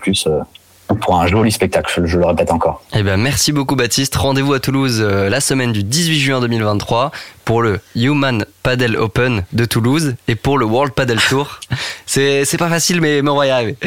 Pour 1.02 1.20
un 1.20 1.28
joli 1.28 1.52
spectacle, 1.52 2.06
je, 2.06 2.18
le 2.18 2.26
répète 2.26 2.52
encore. 2.52 2.84
Eh 2.94 3.04
ben, 3.04 3.18
merci 3.18 3.52
beaucoup 3.52 3.76
Baptiste. 3.76 4.16
Rendez-vous 4.16 4.54
à 4.54 4.60
Toulouse 4.60 5.00
euh, 5.02 5.30
la 5.30 5.40
semaine 5.40 5.72
du 5.72 5.84
18 5.84 6.20
juin 6.20 6.42
2023 6.42 7.12
pour 7.46 7.62
le 7.62 7.80
Human 7.96 8.46
Paddle 8.64 8.98
Open 8.98 9.44
de 9.54 9.66
Toulouse 9.66 10.16
et 10.28 10.36
pour 10.36 10.58
le 10.58 10.66
World 10.66 10.94
Paddle 10.94 11.20
Tour. 11.30 11.60
C'est 12.06 12.46
c'est 12.46 12.58
pas 12.58 12.70
facile, 12.70 13.02
mais, 13.02 13.22
mais 13.22 13.30
on 13.30 13.38
va 13.38 13.48
y 13.48 13.50
arriver. 13.50 13.78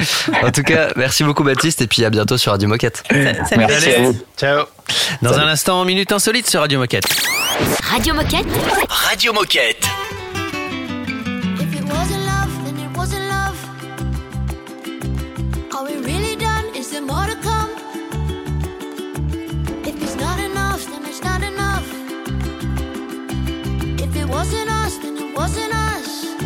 En 0.43 0.51
tout 0.51 0.63
cas, 0.63 0.89
merci 0.97 1.23
beaucoup 1.23 1.45
Baptiste 1.45 1.83
et 1.83 1.87
puis 1.87 2.05
à 2.05 2.11
bientôt 2.11 2.39
sur 2.39 2.53
Radio 2.53 2.69
Moquette. 2.69 3.03
Salut. 3.11 3.35
Merci 3.57 3.91
à 3.91 4.01
vous. 4.01 4.17
Ciao. 4.37 4.65
Dans 5.23 5.39
un 5.39 5.47
instant, 5.47 5.85
minute 5.85 6.11
insolite 6.13 6.49
sur 6.49 6.61
Radio 6.61 6.79
Moquette. 6.79 7.05
Radio 7.83 8.15
Moquette. 8.15 8.47
Radio 8.89 9.33
Moquette. 9.33 9.87
If 11.59 11.75
it 11.75 12.16
it 24.17 24.29
wasn't 24.29 24.71
us, 24.71 24.99
then 24.99 25.17
it 25.17 25.35
wasn't 25.35 25.75
us. 25.75 26.46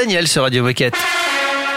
Daniel 0.00 0.26
sur 0.26 0.44
Radio 0.44 0.62
Moquette. 0.62 0.94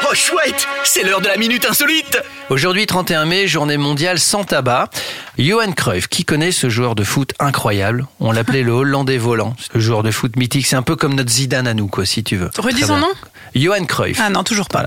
Oh 0.09 0.15
chouette, 0.15 0.65
c'est 0.85 1.03
l'heure 1.03 1.19
de 1.19 1.27
la 1.27 1.35
minute 1.35 1.65
insolite. 1.69 2.23
Aujourd'hui, 2.49 2.85
31 2.85 3.25
mai, 3.25 3.47
journée 3.47 3.75
mondiale 3.75 4.17
sans 4.17 4.45
tabac. 4.45 4.89
Johan 5.37 5.73
Cruyff, 5.73 6.07
qui 6.07 6.23
connaît 6.23 6.53
ce 6.53 6.69
joueur 6.69 6.95
de 6.95 7.03
foot 7.03 7.33
incroyable? 7.39 8.07
On 8.21 8.31
l'appelait 8.31 8.63
le 8.63 8.71
Hollandais 8.71 9.17
volant. 9.17 9.57
Ce 9.59 9.77
joueur 9.77 10.03
de 10.03 10.11
foot 10.11 10.37
mythique, 10.37 10.67
c'est 10.67 10.77
un 10.77 10.83
peu 10.83 10.95
comme 10.95 11.15
notre 11.15 11.31
Zidane 11.31 11.67
à 11.67 11.73
nous, 11.73 11.87
quoi, 11.87 12.05
si 12.05 12.23
tu 12.23 12.37
veux. 12.37 12.49
Redis 12.57 12.83
son 12.83 12.95
nom 12.95 13.11
Johan 13.55 13.85
Cruyff. 13.85 14.19
Ah 14.21 14.29
non, 14.29 14.43
toujours 14.43 14.67
pas. 14.69 14.85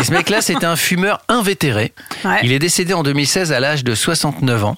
Et 0.00 0.04
ce 0.04 0.12
mec-là, 0.12 0.40
c'était 0.40 0.66
un 0.66 0.76
fumeur 0.76 1.20
invétéré. 1.28 1.92
Ouais. 2.24 2.40
Il 2.42 2.52
est 2.52 2.58
décédé 2.58 2.94
en 2.94 3.02
2016 3.02 3.52
à 3.52 3.60
l'âge 3.60 3.84
de 3.84 3.94
69 3.94 4.64
ans. 4.64 4.76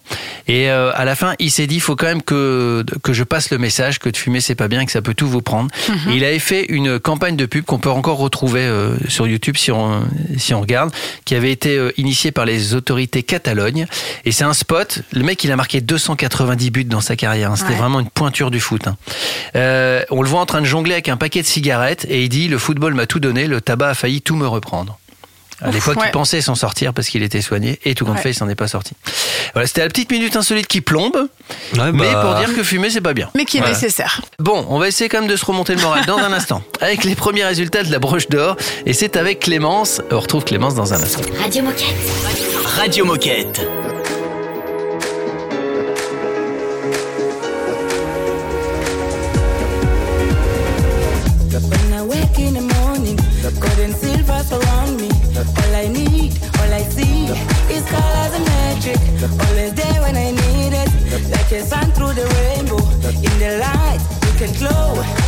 Et 0.48 0.70
euh, 0.70 0.90
à 0.94 1.04
la 1.04 1.14
fin, 1.14 1.34
il 1.38 1.50
s'est 1.50 1.66
dit, 1.66 1.76
il 1.76 1.80
faut 1.80 1.96
quand 1.96 2.06
même 2.06 2.22
que, 2.22 2.84
que 3.02 3.12
je 3.12 3.22
passe 3.24 3.50
le 3.50 3.58
message 3.58 3.98
que 3.98 4.08
de 4.08 4.16
fumer, 4.16 4.40
c'est 4.40 4.54
pas 4.54 4.68
bien, 4.68 4.84
que 4.84 4.92
ça 4.92 5.02
peut 5.02 5.14
tout 5.14 5.28
vous 5.28 5.42
prendre. 5.42 5.70
Mhm. 5.88 6.12
Et 6.12 6.16
il 6.16 6.24
avait 6.24 6.38
fait 6.38 6.64
une 6.68 6.98
campagne 6.98 7.36
de 7.36 7.46
pub 7.46 7.64
qu'on 7.64 7.78
peut 7.78 7.90
encore 7.90 8.18
retrouver 8.18 8.62
euh, 8.62 8.96
sur 9.08 9.26
YouTube 9.28 9.56
si 9.56 9.70
on, 9.70 10.02
si 10.36 10.52
on 10.54 10.60
regarde, 10.60 10.92
qui 11.24 11.34
avait 11.34 11.52
été 11.52 11.76
euh, 11.76 11.92
initiée 11.96 12.32
par 12.32 12.44
les 12.44 12.74
autorités 12.74 13.22
Catalogne. 13.22 13.86
Et 14.24 14.32
c'est 14.32 14.44
un 14.44 14.52
spot. 14.54 15.00
Le 15.12 15.22
mec, 15.22 15.42
il 15.44 15.52
a 15.52 15.56
marqué 15.56 15.80
290 15.80 16.70
buts 16.70 16.84
dans 16.84 17.00
sa 17.00 17.16
carrière. 17.16 17.52
hein. 17.52 17.56
C'était 17.56 17.70
Ouais. 17.70 17.76
vraiment 17.76 18.00
une 18.00 18.10
pointure 18.10 18.50
du 18.50 18.58
foot. 18.60 18.88
hein. 18.88 18.96
Euh, 19.56 20.02
on 20.10 20.22
le 20.22 20.28
voit 20.28 20.40
en 20.40 20.46
train 20.46 20.60
de 20.60 20.66
jongler 20.66 20.94
avec 20.94 21.08
un 21.08 21.16
paquet 21.16 21.42
de 21.42 21.46
cigarettes 21.46 22.06
et 22.08 22.24
il 22.24 22.28
dit, 22.28 22.48
le 22.48 22.58
football 22.58 22.94
m'a 22.94 23.06
tout 23.06 23.19
donné, 23.20 23.46
le 23.46 23.60
tabac 23.60 23.90
a 23.90 23.94
failli 23.94 24.22
tout 24.22 24.36
me 24.36 24.46
reprendre. 24.48 24.98
À 25.62 25.70
l'époque, 25.70 25.98
ouais. 26.00 26.06
il 26.08 26.10
pensait 26.10 26.40
s'en 26.40 26.54
sortir 26.54 26.94
parce 26.94 27.08
qu'il 27.08 27.22
était 27.22 27.42
soigné 27.42 27.78
et 27.84 27.94
tout 27.94 28.06
compte 28.06 28.16
Ouais. 28.16 28.22
fait, 28.22 28.30
il 28.30 28.34
s'en 28.34 28.48
est 28.48 28.54
pas 28.54 28.66
sorti. 28.66 28.94
Voilà, 29.52 29.66
c'était 29.66 29.82
la 29.82 29.88
petite 29.88 30.10
minute 30.10 30.34
insolite 30.34 30.66
qui 30.66 30.80
plombe, 30.80 31.28
Ouais, 31.76 31.92
mais 31.92 32.10
bah, 32.14 32.22
pour 32.22 32.34
dire 32.36 32.56
que 32.56 32.62
fumer, 32.62 32.88
c'est 32.88 33.02
pas 33.02 33.12
bien. 33.12 33.28
Mais 33.36 33.44
qui 33.44 33.58
est 33.58 33.60
Voilà. 33.60 33.74
nécessaire. 33.74 34.22
Bon, 34.38 34.64
on 34.70 34.78
va 34.78 34.88
essayer 34.88 35.10
quand 35.10 35.20
même 35.20 35.28
de 35.28 35.36
se 35.36 35.44
remonter 35.44 35.74
le 35.74 35.82
moral 35.82 36.06
dans 36.06 36.16
un 36.16 36.32
instant 36.32 36.62
avec 36.80 37.04
les 37.04 37.14
premiers 37.14 37.44
résultats 37.44 37.82
de 37.82 37.92
la 37.92 37.98
broche 37.98 38.28
d'or 38.28 38.56
et 38.86 38.94
c'est 38.94 39.16
avec 39.18 39.40
Clémence. 39.40 40.00
On 40.10 40.18
retrouve 40.20 40.44
Clémence 40.44 40.74
dans 40.74 40.94
un 40.94 41.02
instant. 41.02 41.20
Radio 41.42 41.62
Moquette. 41.62 41.94
Radio 42.78 43.04
Moquette. 43.04 43.99
Can 64.40 64.54
glow. 64.54 65.19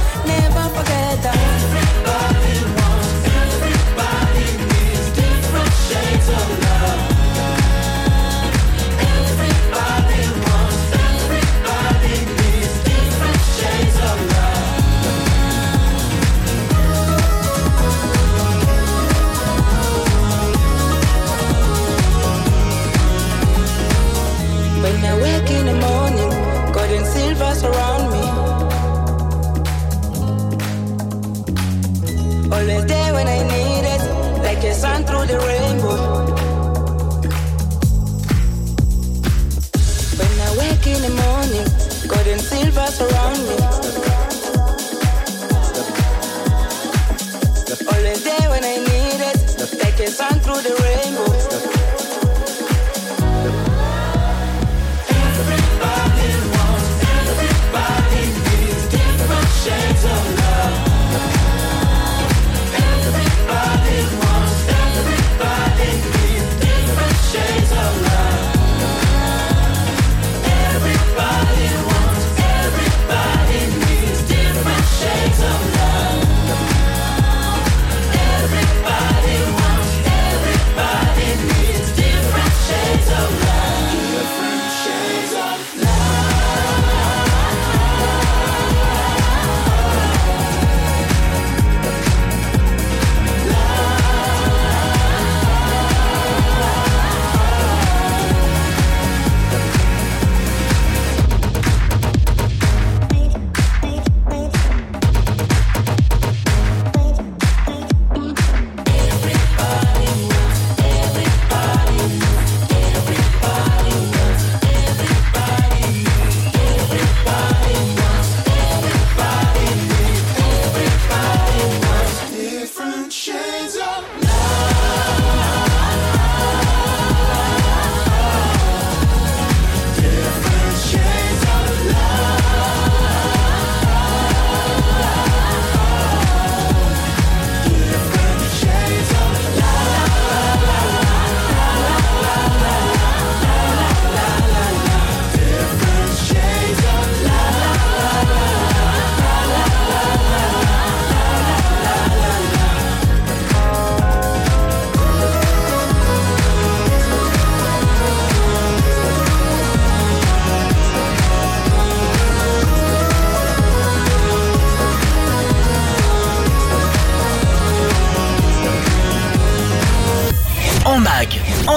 Always 47.88 48.22
there 48.22 48.48
when 48.50 48.64
I 48.64 48.76
need 48.76 49.20
it, 49.30 49.38
like 49.82 49.98
a 49.98 50.08
sun 50.08 50.38
through 50.40 50.62
the 50.62 50.74
rainbow. 50.82 51.31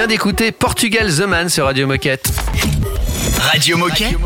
Vient 0.00 0.06
d'écouter 0.06 0.50
Portugal 0.50 1.14
The 1.14 1.26
Man 1.26 1.50
sur 1.50 1.66
Radio 1.66 1.86
Moquette. 1.86 2.30
Radio 3.38 3.76
Moquette. 3.76 4.16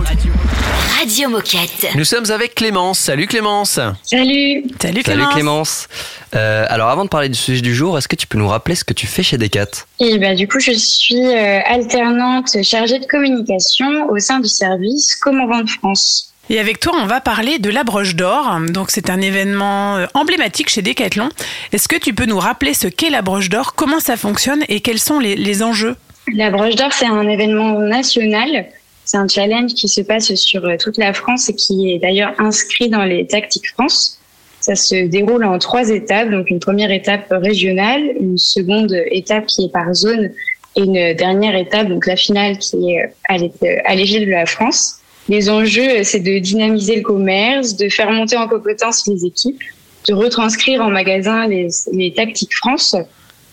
Radio 1.00 1.28
Moquette. 1.28 1.88
Nous 1.96 2.04
sommes 2.04 2.30
avec 2.30 2.54
Clémence. 2.54 3.00
Salut 3.00 3.26
Clémence. 3.26 3.80
Salut. 4.04 4.04
Salut 4.04 4.62
Salut 4.80 5.02
Clémence. 5.02 5.34
Clémence. 5.34 5.88
Euh, 6.36 6.64
alors 6.68 6.90
avant 6.90 7.02
de 7.04 7.08
parler 7.08 7.28
du 7.28 7.36
sujet 7.36 7.60
du 7.60 7.74
jour, 7.74 7.98
est-ce 7.98 8.06
que 8.06 8.14
tu 8.14 8.28
peux 8.28 8.38
nous 8.38 8.46
rappeler 8.46 8.76
ce 8.76 8.84
que 8.84 8.94
tu 8.94 9.08
fais 9.08 9.24
chez 9.24 9.36
Decat? 9.36 9.66
Et 9.98 10.16
bah, 10.18 10.36
du 10.36 10.46
coup, 10.46 10.60
je 10.60 10.70
suis 10.70 11.16
euh, 11.16 11.58
alternante 11.66 12.62
chargée 12.62 13.00
de 13.00 13.06
communication 13.06 14.08
au 14.10 14.20
sein 14.20 14.38
du 14.38 14.48
service 14.48 15.16
Comment 15.16 15.48
vendre 15.48 15.68
France. 15.68 16.33
Et 16.50 16.58
avec 16.60 16.78
toi, 16.78 16.92
on 17.02 17.06
va 17.06 17.20
parler 17.20 17.58
de 17.58 17.70
la 17.70 17.84
broche 17.84 18.16
d'or. 18.16 18.58
Donc, 18.68 18.90
c'est 18.90 19.08
un 19.08 19.20
événement 19.20 19.96
euh, 19.96 20.06
emblématique 20.12 20.68
chez 20.68 20.82
Decathlon. 20.82 21.30
Est-ce 21.72 21.88
que 21.88 21.96
tu 21.96 22.12
peux 22.12 22.26
nous 22.26 22.38
rappeler 22.38 22.74
ce 22.74 22.86
qu'est 22.86 23.08
la 23.10 23.22
broche 23.22 23.48
d'or, 23.48 23.74
comment 23.74 23.98
ça 24.00 24.16
fonctionne 24.16 24.62
et 24.68 24.80
quels 24.80 24.98
sont 24.98 25.18
les, 25.18 25.36
les 25.36 25.62
enjeux? 25.62 25.96
La 26.34 26.50
broche 26.50 26.74
d'or, 26.74 26.92
c'est 26.92 27.06
un 27.06 27.26
événement 27.28 27.78
national. 27.80 28.66
C'est 29.06 29.16
un 29.16 29.28
challenge 29.28 29.72
qui 29.74 29.88
se 29.88 30.02
passe 30.02 30.34
sur 30.34 30.64
euh, 30.64 30.76
toute 30.78 30.98
la 30.98 31.12
France 31.14 31.48
et 31.48 31.54
qui 31.54 31.92
est 31.92 31.98
d'ailleurs 31.98 32.34
inscrit 32.38 32.88
dans 32.90 33.04
les 33.04 33.26
Tactiques 33.26 33.70
France. 33.72 34.18
Ça 34.60 34.74
se 34.74 35.06
déroule 35.06 35.44
en 35.44 35.58
trois 35.58 35.90
étapes. 35.90 36.30
Donc, 36.30 36.50
une 36.50 36.60
première 36.60 36.90
étape 36.90 37.26
régionale, 37.30 38.02
une 38.20 38.38
seconde 38.38 38.94
étape 39.10 39.46
qui 39.46 39.64
est 39.64 39.72
par 39.72 39.92
zone 39.94 40.30
et 40.76 40.80
une 40.82 41.14
dernière 41.14 41.54
étape, 41.54 41.88
donc 41.88 42.06
la 42.06 42.16
finale 42.16 42.58
qui 42.58 42.90
est 42.90 43.02
euh, 43.02 43.08
à 43.28 43.38
l'é- 43.38 43.52
à 43.86 43.94
l'échelle 43.94 44.26
de 44.26 44.30
la 44.30 44.44
France. 44.44 44.96
Les 45.28 45.48
enjeux, 45.48 46.02
c'est 46.02 46.20
de 46.20 46.38
dynamiser 46.38 46.96
le 46.96 47.02
commerce, 47.02 47.76
de 47.76 47.88
faire 47.88 48.10
monter 48.10 48.36
en 48.36 48.46
compétence 48.46 49.06
les 49.06 49.24
équipes, 49.24 49.60
de 50.08 50.14
retranscrire 50.14 50.82
en 50.82 50.90
magasin 50.90 51.46
les, 51.46 51.68
les 51.92 52.12
tactiques 52.12 52.54
France 52.54 52.94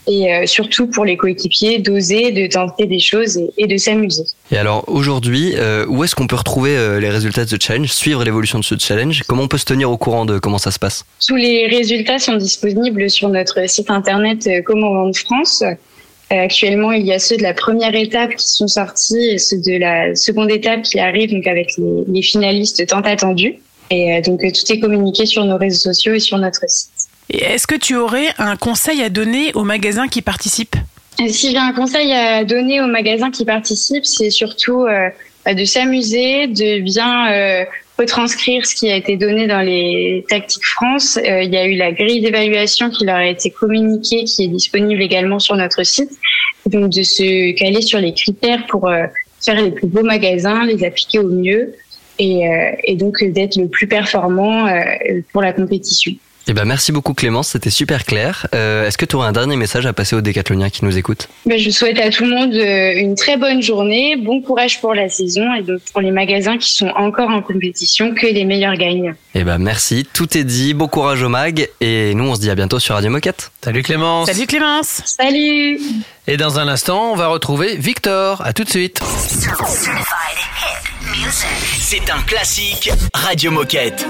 et 0.07 0.33
euh, 0.33 0.45
surtout 0.45 0.87
pour 0.87 1.05
les 1.05 1.15
coéquipiers 1.15 1.79
d'oser, 1.79 2.31
de 2.31 2.47
tenter 2.47 2.87
des 2.87 2.99
choses 2.99 3.37
et, 3.37 3.49
et 3.57 3.67
de 3.67 3.77
s'amuser. 3.77 4.23
Et 4.51 4.57
alors 4.57 4.83
aujourd'hui, 4.87 5.53
euh, 5.55 5.85
où 5.87 6.03
est-ce 6.03 6.15
qu'on 6.15 6.27
peut 6.27 6.35
retrouver 6.35 6.75
euh, 6.75 6.99
les 6.99 7.09
résultats 7.09 7.45
de 7.45 7.49
ce 7.49 7.57
challenge, 7.59 7.91
suivre 7.91 8.23
l'évolution 8.23 8.59
de 8.59 8.63
ce 8.63 8.75
challenge? 8.77 9.21
Comment 9.27 9.43
on 9.43 9.47
peut 9.47 9.59
se 9.59 9.65
tenir 9.65 9.91
au 9.91 9.97
courant 9.97 10.25
de 10.25 10.39
comment 10.39 10.57
ça 10.57 10.71
se 10.71 10.79
passe? 10.79 11.05
Tous 11.27 11.35
les 11.35 11.67
résultats 11.67 12.19
sont 12.19 12.35
disponibles 12.35 13.09
sur 13.09 13.29
notre 13.29 13.69
site 13.69 13.91
internet 13.91 14.47
euh, 14.47 14.61
Comment 14.65 14.91
vendre 14.91 15.15
France. 15.15 15.63
Euh, 16.31 16.43
actuellement, 16.43 16.91
il 16.91 17.05
y 17.05 17.11
a 17.11 17.19
ceux 17.19 17.37
de 17.37 17.43
la 17.43 17.53
première 17.53 17.93
étape 17.93 18.35
qui 18.35 18.47
sont 18.47 18.67
sortis 18.67 19.31
et 19.31 19.37
ceux 19.37 19.57
de 19.57 19.77
la 19.77 20.15
seconde 20.15 20.49
étape 20.49 20.83
qui 20.83 20.99
arrivent 20.99 21.33
donc 21.33 21.45
avec 21.45 21.75
les, 21.77 22.03
les 22.07 22.21
finalistes 22.21 22.85
tant 22.87 23.01
attendus. 23.01 23.55
Et 23.89 24.13
euh, 24.13 24.21
donc 24.21 24.43
euh, 24.43 24.49
tout 24.51 24.71
est 24.71 24.79
communiqué 24.79 25.25
sur 25.25 25.43
nos 25.43 25.57
réseaux 25.57 25.91
sociaux 25.93 26.13
et 26.13 26.19
sur 26.19 26.37
notre 26.37 26.69
site. 26.69 26.89
Est-ce 27.29 27.67
que 27.67 27.75
tu 27.75 27.95
aurais 27.95 28.29
un 28.37 28.55
conseil 28.55 29.01
à 29.01 29.09
donner 29.09 29.51
aux 29.53 29.63
magasins 29.63 30.07
qui 30.07 30.21
participent? 30.21 30.75
Si 31.17 31.51
j'ai 31.51 31.57
un 31.57 31.73
conseil 31.73 32.11
à 32.13 32.43
donner 32.43 32.81
aux 32.81 32.87
magasins 32.87 33.31
qui 33.31 33.45
participent, 33.45 34.05
c'est 34.05 34.29
surtout 34.29 34.85
euh, 34.85 35.09
bah, 35.45 35.53
de 35.53 35.65
s'amuser, 35.65 36.47
de 36.47 36.79
bien 36.79 37.31
euh, 37.31 37.65
retranscrire 38.01 38.65
ce 38.65 38.75
qui 38.75 38.89
a 38.89 38.95
été 38.95 39.17
donné 39.17 39.47
dans 39.47 39.61
les 39.61 40.25
tactiques 40.27 40.65
France. 40.65 41.17
Euh, 41.17 41.43
il 41.43 41.53
y 41.53 41.57
a 41.57 41.65
eu 41.65 41.75
la 41.75 41.91
grille 41.91 42.21
d'évaluation 42.21 42.89
qui 42.89 43.05
leur 43.05 43.17
a 43.17 43.27
été 43.27 43.49
communiquée, 43.49 44.23
qui 44.25 44.43
est 44.45 44.47
disponible 44.47 45.01
également 45.01 45.39
sur 45.39 45.55
notre 45.55 45.83
site. 45.83 46.11
Donc 46.65 46.91
de 46.91 47.03
se 47.03 47.53
caler 47.53 47.81
sur 47.81 47.99
les 47.99 48.13
critères 48.13 48.65
pour 48.67 48.87
euh, 48.87 49.05
faire 49.43 49.61
les 49.61 49.71
plus 49.71 49.87
beaux 49.87 50.03
magasins, 50.03 50.65
les 50.65 50.83
appliquer 50.83 51.19
au 51.19 51.29
mieux 51.29 51.73
et, 52.19 52.47
euh, 52.47 52.95
donc 52.95 53.23
d'être 53.23 53.55
le 53.55 53.67
plus 53.67 53.87
performant 53.87 54.67
pour 55.31 55.41
la 55.41 55.53
compétition. 55.53 56.13
Eh 56.47 56.53
ben 56.53 56.65
merci 56.65 56.91
beaucoup 56.91 57.13
Clémence, 57.13 57.49
c'était 57.49 57.69
super 57.69 58.03
clair. 58.03 58.47
Euh, 58.55 58.87
est-ce 58.87 58.97
que 58.97 59.05
tu 59.05 59.15
aurais 59.15 59.27
un 59.27 59.31
dernier 59.31 59.55
message 59.55 59.85
à 59.85 59.93
passer 59.93 60.15
aux 60.15 60.21
décathloniens 60.21 60.69
qui 60.69 60.83
nous 60.83 60.97
écoutent? 60.97 61.27
Ben, 61.45 61.59
je 61.59 61.69
souhaite 61.69 61.99
à 61.99 62.09
tout 62.09 62.25
le 62.25 62.31
monde 62.31 62.53
euh, 62.53 62.99
une 62.99 63.15
très 63.15 63.37
bonne 63.37 63.61
journée, 63.61 64.15
bon 64.17 64.41
courage 64.41 64.81
pour 64.81 64.93
la 64.93 65.07
saison 65.07 65.53
et 65.53 65.61
donc 65.61 65.81
pour 65.91 66.01
les 66.01 66.11
magasins 66.11 66.57
qui 66.57 66.73
sont 66.73 66.89
encore 66.89 67.29
en 67.29 67.41
compétition, 67.41 68.15
que 68.15 68.25
les 68.25 68.43
meilleurs 68.45 68.75
gagnent. 68.75 69.13
Eh 69.35 69.43
ben 69.43 69.59
merci, 69.59 70.07
tout 70.13 70.35
est 70.37 70.43
dit, 70.43 70.73
bon 70.73 70.87
courage 70.87 71.21
au 71.21 71.29
mag 71.29 71.69
et 71.79 72.15
nous 72.15 72.25
on 72.25 72.35
se 72.35 72.41
dit 72.41 72.49
à 72.49 72.55
bientôt 72.55 72.79
sur 72.79 72.95
Radio 72.95 73.11
Moquette. 73.11 73.51
Salut 73.63 73.83
Clémence. 73.83 74.31
Salut 74.31 74.47
Clémence. 74.47 75.01
Salut 75.05 75.79
Et 76.27 76.37
dans 76.37 76.59
un 76.59 76.67
instant, 76.67 77.11
on 77.11 77.15
va 77.15 77.27
retrouver 77.27 77.75
Victor. 77.75 78.41
À 78.43 78.53
tout 78.53 78.63
de 78.63 78.69
suite. 78.69 78.99
C'est 81.79 82.09
un 82.09 82.21
classique 82.23 82.89
Radio 83.13 83.51
Moquette. 83.51 84.07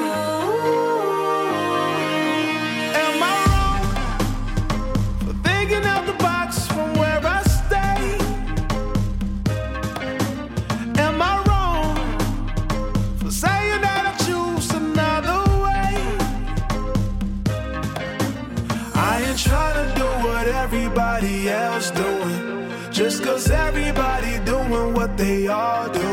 they 25.22 25.48
all 25.48 25.88
do. 25.88 26.12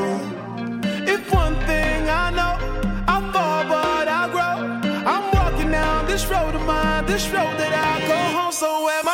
If 1.14 1.32
one 1.32 1.56
thing 1.68 2.00
I 2.24 2.26
know, 2.38 2.54
I 3.14 3.16
fall 3.32 3.62
but 3.72 4.06
I 4.20 4.22
grow. 4.34 4.56
I'm 5.12 5.24
walking 5.38 5.70
down 5.70 6.06
this 6.06 6.26
road 6.26 6.54
of 6.54 6.64
mine, 6.66 7.06
this 7.06 7.24
road 7.34 7.54
that 7.62 7.72
I 7.90 7.92
go 8.06 8.18
home. 8.36 8.52
So 8.52 8.68
am 8.96 9.07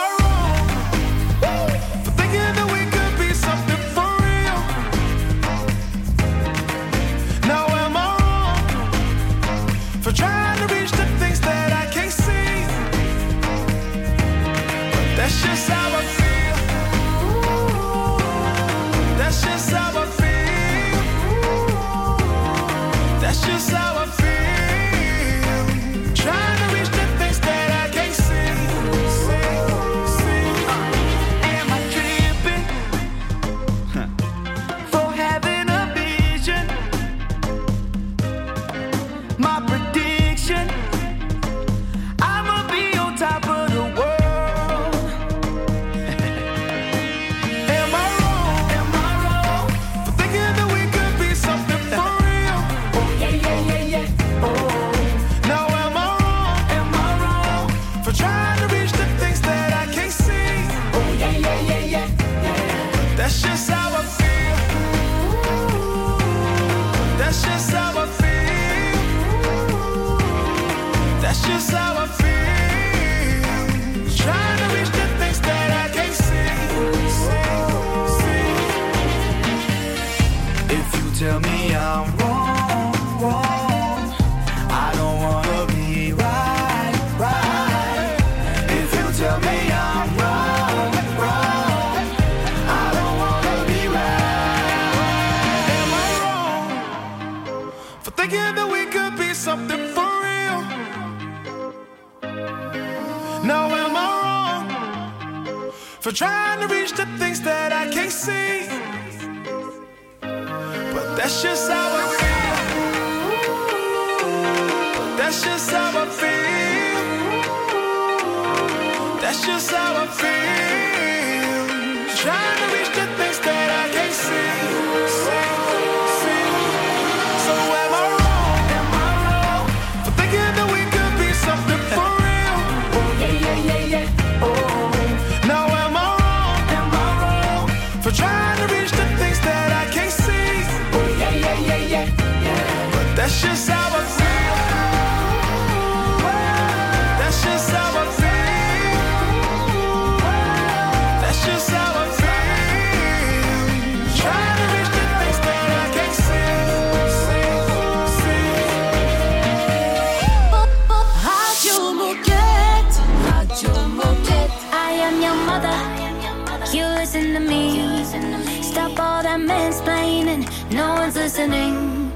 listening. 171.35 172.13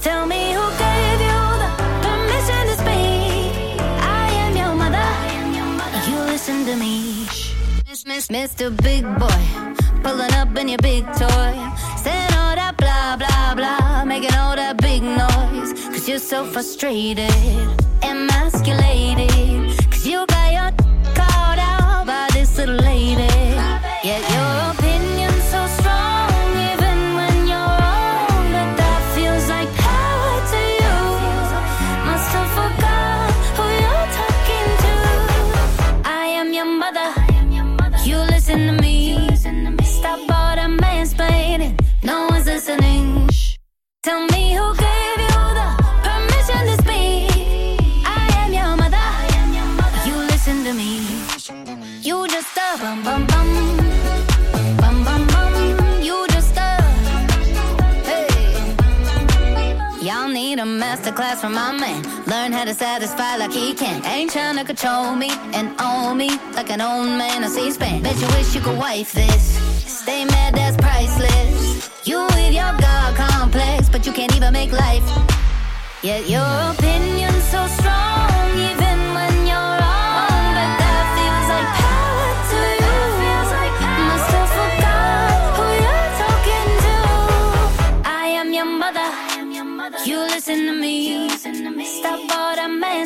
Tell 0.00 0.26
me 0.26 0.52
who 0.52 0.64
gave 0.84 1.20
you 1.28 1.40
the 1.62 1.70
permission 2.02 2.62
to 2.66 2.74
speak. 2.82 3.80
I 4.02 4.28
am 4.42 4.56
your 4.56 4.74
mother. 4.74 6.10
You 6.10 6.18
listen 6.32 6.64
to 6.66 6.74
me. 6.74 7.26
Miss, 7.86 8.04
miss, 8.06 8.26
Mr. 8.26 8.76
Big 8.82 9.04
Boy. 9.20 9.42
Pulling 10.02 10.32
up 10.32 10.56
in 10.56 10.68
your 10.68 10.78
big 10.78 11.04
toy. 11.12 11.52
Saying 12.02 12.32
all 12.40 12.56
that 12.56 12.74
blah, 12.76 13.16
blah, 13.16 13.54
blah. 13.54 14.04
Making 14.04 14.34
all 14.34 14.56
that 14.56 14.78
big 14.78 15.02
noise. 15.02 15.72
Cause 15.92 16.08
you're 16.08 16.18
so 16.18 16.44
frustrated. 16.44 17.30
Emasculated. 18.02 19.78
Cause 19.92 20.06
you 20.06 20.26
got 20.26 20.52
your 20.52 20.70
called 21.14 21.60
out 21.60 22.04
by 22.06 22.28
this 22.32 22.58
little 22.58 22.74
lady. 22.74 23.30
Yet 24.02 24.22
your 24.34 24.45
masterclass 61.16 61.40
from 61.40 61.54
my 61.54 61.72
man. 61.72 62.02
Learn 62.26 62.52
how 62.52 62.64
to 62.64 62.74
satisfy 62.74 63.36
like 63.36 63.52
he 63.52 63.74
can. 63.74 64.04
Ain't 64.04 64.30
trying 64.30 64.56
to 64.56 64.64
control 64.64 65.14
me 65.14 65.30
and 65.52 65.74
own 65.80 66.16
me 66.16 66.30
like 66.54 66.70
an 66.70 66.80
old 66.80 67.06
man 67.06 67.44
on 67.44 67.50
C-SPAN. 67.50 68.02
Bet 68.02 68.18
you 68.20 68.26
wish 68.28 68.54
you 68.54 68.60
could 68.60 68.78
wife 68.78 69.12
this. 69.12 69.56
Stay 69.86 70.24
mad, 70.24 70.54
that's 70.54 70.76
priceless. 70.76 71.90
You 72.06 72.24
with 72.26 72.52
your 72.52 72.72
God 72.78 73.16
complex, 73.16 73.88
but 73.88 74.06
you 74.06 74.12
can't 74.12 74.34
even 74.36 74.52
make 74.52 74.72
life. 74.72 75.04
Yet 76.02 76.28
your 76.28 76.46
opinion's 76.70 77.44
so 77.44 77.66
strong, 77.66 78.50
even 78.70 78.98
when 79.14 79.46
you're 79.46 79.65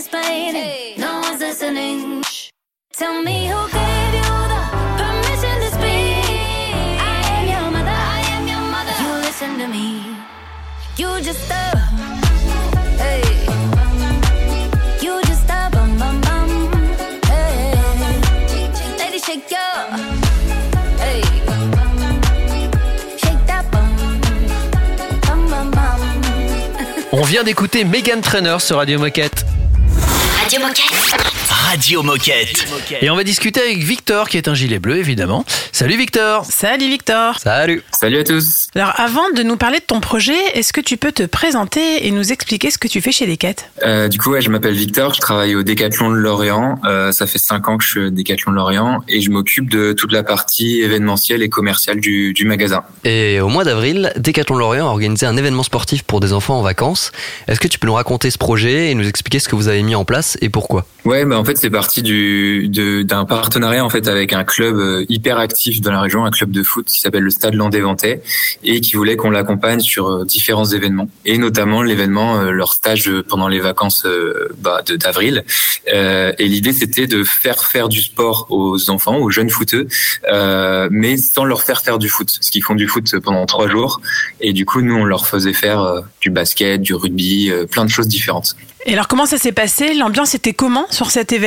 that 0.09 0.15
mansplaining. 0.15 0.99
No 0.99 1.21
one's 1.21 1.41
listening. 1.41 2.23
Shh. 2.23 2.51
Tell 2.93 3.23
me 3.23 3.49
who 3.49 3.69
gave 3.71 4.15
you 4.15 4.37
the 4.53 4.63
permission 4.99 5.61
to 5.61 5.69
speak. 5.69 7.01
I 7.01 7.23
am 7.37 7.49
your 7.49 7.71
mother. 7.71 7.91
I 7.91 8.21
am 8.37 8.49
your 8.49 8.65
mother. 8.75 8.97
You 9.03 9.13
listen 9.27 9.59
to 9.59 9.69
me. 9.69 10.17
You 10.97 11.21
just 11.23 11.51
a. 11.51 11.77
Hey. 12.99 13.23
You 15.03 15.21
just 15.23 15.49
a 15.49 15.71
bum 15.73 15.99
bum 15.99 16.21
bum. 16.21 16.49
Hey. 17.25 17.75
Lady, 18.99 19.19
shake 19.19 19.51
your. 19.51 19.75
Hey. 20.99 21.23
Shake 23.17 23.47
that 23.47 23.65
bum. 23.71 23.97
Bum 25.27 25.51
bum 25.51 25.71
bum. 25.71 26.01
On 27.13 27.23
vient 27.23 27.43
d'écouter 27.45 27.85
Megan 27.85 28.21
Trainer 28.21 28.59
sur 28.61 28.77
Radio 28.77 28.99
Moquette. 28.99 29.45
Radio 30.51 30.67
Moquette. 30.67 31.30
Radio 31.71 32.03
Moquette. 32.03 32.67
Et 33.01 33.11
on 33.11 33.15
va 33.17 33.23
discuter 33.23 33.61
avec 33.61 33.79
Victor, 33.79 34.29
qui 34.29 34.37
est 34.37 34.49
un 34.49 34.55
gilet 34.55 34.81
bleu, 34.81 34.97
évidemment. 34.97 35.45
Salut 35.71 35.97
Victor 35.97 36.45
Salut 36.45 36.89
Victor. 36.89 37.39
Salut 37.39 37.85
Salut 37.93 38.19
à 38.19 38.25
tous. 38.25 38.67
Alors 38.75 38.93
avant 38.97 39.31
de 39.37 39.45
nous 39.45 39.57
parler 39.57 39.79
de 39.79 39.85
ton 39.85 40.01
projet, 40.01 40.35
est-ce 40.55 40.73
que 40.73 40.81
tu 40.81 40.97
peux 40.97 41.13
te 41.13 41.23
présenter 41.23 42.09
et 42.09 42.11
nous 42.11 42.33
expliquer 42.33 42.73
ce 42.73 42.79
que 42.79 42.89
tu 42.89 43.01
fais 43.01 43.13
chez 43.13 43.29
Decat 43.29 43.55
Euh, 43.85 44.09
du 44.09 44.19
coup, 44.19 44.33
ouais, 44.33 44.41
je 44.41 44.51
m'appelle 44.51 44.75
Victor, 44.75 45.15
je 45.15 45.21
travaille 45.21 45.55
au 45.55 45.63
Décathlon 45.63 46.11
de 46.11 46.17
Lorient. 46.17 46.81
Euh, 46.85 47.13
ça 47.13 47.29
fait 47.29 47.39
cinq 47.39 47.69
ans 47.69 47.79
que 47.79 47.85
je 47.85 47.89
suis 47.91 48.01
au 48.01 48.11
Décathlon 48.11 48.51
de 48.51 48.57
Lorient 48.57 49.01
et 49.07 49.21
je 49.21 49.31
m'occupe 49.31 49.71
de 49.71 49.93
toute 49.93 50.11
la 50.13 50.25
partie 50.25 50.81
événementielle 50.81 51.41
et 51.41 51.49
commerciale 51.49 52.01
du, 52.01 52.33
du 52.33 52.47
magasin. 52.47 52.83
Et 53.05 53.41
au 53.41 53.49
mois 53.49 53.63
d'avril, 53.63 54.13
Décathlon 54.17 54.57
Lorient 54.57 54.89
a 54.89 54.91
organisé 54.91 55.25
un 55.25 55.37
événement 55.37 55.63
sportif 55.63 56.03
pour 56.03 56.19
des 56.19 56.33
enfants 56.33 56.59
en 56.59 56.63
vacances. 56.63 57.13
Est-ce 57.47 57.61
que 57.61 57.69
tu 57.69 57.79
peux 57.79 57.87
nous 57.87 57.95
raconter 57.95 58.33
ce 58.33 58.39
projet 58.39 58.91
et 58.91 58.95
nous 58.97 59.07
expliquer 59.07 59.39
ce 59.39 59.49
que 59.49 59.55
vous 59.55 59.69
avez 59.69 59.83
mis 59.85 59.95
en 59.95 60.05
place 60.05 60.37
et 60.41 60.49
pourquoi? 60.49 60.85
Ouais, 61.05 61.25
bah 61.25 61.39
en 61.39 61.45
fait 61.45 61.60
c'est 61.61 61.69
parti 61.69 62.03
du 62.03 62.69
d'un 63.05 63.27
partenariat 63.27 63.85
en 63.85 63.91
fait 63.91 64.09
avec 64.09 64.33
un 64.33 64.45
club 64.45 64.77
euh, 64.77 65.05
hyper 65.11 65.39
actif 65.39 65.83
dans 65.83 65.93
la 65.93 66.01
région, 66.01 66.25
un 66.25 66.31
club 66.31 66.51
de 66.51 66.63
foot 66.63 66.87
qui 66.87 67.01
s'appelle 67.01 67.23
le 67.23 67.31
Stade 67.31 67.53
Landais-Ventais 67.55 68.23
et 68.65 68.81
qui 68.81 68.97
voulait 68.97 69.17
qu'on 69.17 69.29
l'accompagne 69.29 69.81
sur 69.81 70.09
euh, 70.09 70.25
différents 70.25 70.65
événements 70.65 71.09
et 71.27 71.37
notamment 71.37 71.83
l'événement 71.83 72.41
euh, 72.41 72.51
leur 72.51 72.73
stage 72.73 73.11
pendant 73.29 73.47
les 73.47 73.61
vacances 73.61 74.07
bah, 74.59 74.81
de 74.87 74.97
d'avril. 74.97 75.45
Et 75.87 76.47
l'idée 76.47 76.73
c'était 76.73 77.07
de 77.07 77.25
faire 77.25 77.65
faire 77.65 77.89
du 77.89 78.01
sport 78.01 78.47
aux 78.49 78.91
enfants, 78.91 79.17
aux 79.17 79.31
jeunes 79.31 79.51
footeux, 79.51 79.87
mais 80.91 81.17
sans 81.17 81.45
leur 81.45 81.63
faire 81.63 81.83
faire 81.83 81.99
du 81.99 82.09
foot, 82.09 82.29
parce 82.39 82.51
qu'ils 82.51 82.63
font 82.63 82.75
du 82.75 82.87
foot 82.87 83.19
pendant 83.19 83.45
trois 83.47 83.69
jours 83.69 84.01
et 84.41 84.53
du 84.53 84.65
coup 84.65 84.83
nous 84.83 84.95
on 84.95 85.05
leur 85.05 85.27
faisait 85.27 85.53
faire 85.53 86.03
du 86.21 86.31
basket, 86.31 86.81
du 86.81 86.95
rugby, 86.95 87.51
plein 87.71 87.85
de 87.85 87.91
choses 87.91 88.09
différentes. 88.09 88.57
Et 88.87 88.95
alors 88.95 89.09
comment 89.09 89.27
ça 89.27 89.37
s'est 89.37 89.53
passé? 89.53 89.93
L'ambiance 89.95 90.35
était 90.35 90.55
comment 90.55 90.87
sur 90.91 91.11
cet 91.11 91.33
événement 91.33 91.40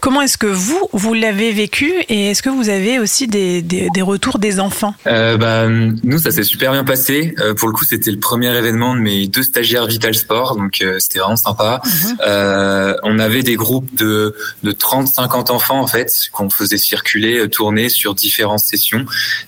Comment 0.00 0.22
est-ce 0.22 0.38
que 0.38 0.46
vous, 0.46 0.88
vous 0.92 1.14
l'avez 1.14 1.52
vécu 1.52 1.92
Et 2.08 2.30
est-ce 2.30 2.42
que 2.42 2.48
vous 2.48 2.68
avez 2.68 2.98
aussi 2.98 3.26
des, 3.26 3.62
des, 3.62 3.88
des 3.92 4.02
retours 4.02 4.38
des 4.38 4.60
enfants? 4.60 4.94
Euh, 5.06 5.36
bah, 5.36 5.68
nous, 5.68 6.18
ça 6.18 6.30
s'est 6.30 6.42
super 6.42 6.72
bien 6.72 6.84
passé. 6.84 7.34
Euh, 7.38 7.54
pour 7.54 7.68
le 7.68 7.74
coup, 7.74 7.84
c'était 7.84 8.10
le 8.10 8.18
premier 8.18 8.56
événement 8.56 8.94
de 8.94 9.00
mes 9.00 9.26
deux 9.26 9.42
stagiaires 9.42 9.86
Vital 9.86 10.14
Sport, 10.14 10.56
donc 10.56 10.80
euh, 10.80 10.98
c'était 10.98 11.18
vraiment 11.18 11.36
sympa. 11.36 11.80
Euh, 12.26 12.94
on 13.02 13.18
avait 13.18 13.42
des 13.42 13.56
groupes 13.56 13.94
de, 13.94 14.34
de 14.62 14.72
30-50 14.72 15.50
enfants 15.50 15.80
en 15.80 15.86
fait 15.86 16.12
qu'on 16.32 16.50
faisait 16.50 16.78
circuler, 16.78 17.48
tourner 17.48 17.88
sur 17.88 18.14
différentes 18.14 18.60
sessions, 18.60 19.04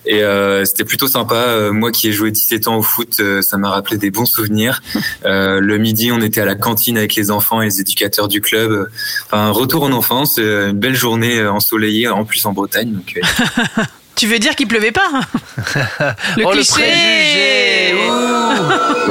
et 0.06 0.22
c'était 0.64 0.84
plutôt 0.84 1.08
sympa. 1.08 1.70
Moi, 1.72 1.92
qui 1.92 2.08
ai 2.08 2.12
joué 2.12 2.30
17 2.30 2.68
ans 2.68 2.76
au 2.76 2.82
foot, 2.82 3.20
ça 3.42 3.56
m'a 3.56 3.70
rappelé 3.70 3.98
des 3.98 4.10
bons 4.10 4.26
souvenirs. 4.26 4.82
Le 5.24 5.76
midi, 5.78 6.12
on 6.12 6.20
était 6.20 6.40
à 6.40 6.44
la 6.44 6.54
cantine 6.54 6.98
avec 6.98 7.14
les 7.14 7.30
enfants 7.30 7.62
et 7.62 7.66
les 7.66 7.80
éducateurs 7.80 8.28
du 8.28 8.40
club. 8.40 8.88
Enfin, 9.26 9.46
un 9.46 9.50
retour 9.72 9.82
en 9.84 9.92
enfance, 9.92 10.36
euh, 10.38 10.70
une 10.70 10.78
belle 10.78 10.94
journée 10.96 11.38
euh, 11.38 11.50
ensoleillée, 11.52 12.08
en 12.08 12.24
plus 12.24 12.44
en 12.46 12.52
Bretagne. 12.52 12.92
Donc, 12.92 13.14
euh, 13.16 13.82
Tu 14.16 14.26
veux 14.26 14.38
dire 14.38 14.54
qu'il 14.54 14.68
pleuvait 14.68 14.92
pas 14.92 15.08
Le 16.36 16.44
oh, 16.44 16.50
cliché. 16.50 17.92
le. 17.92 18.30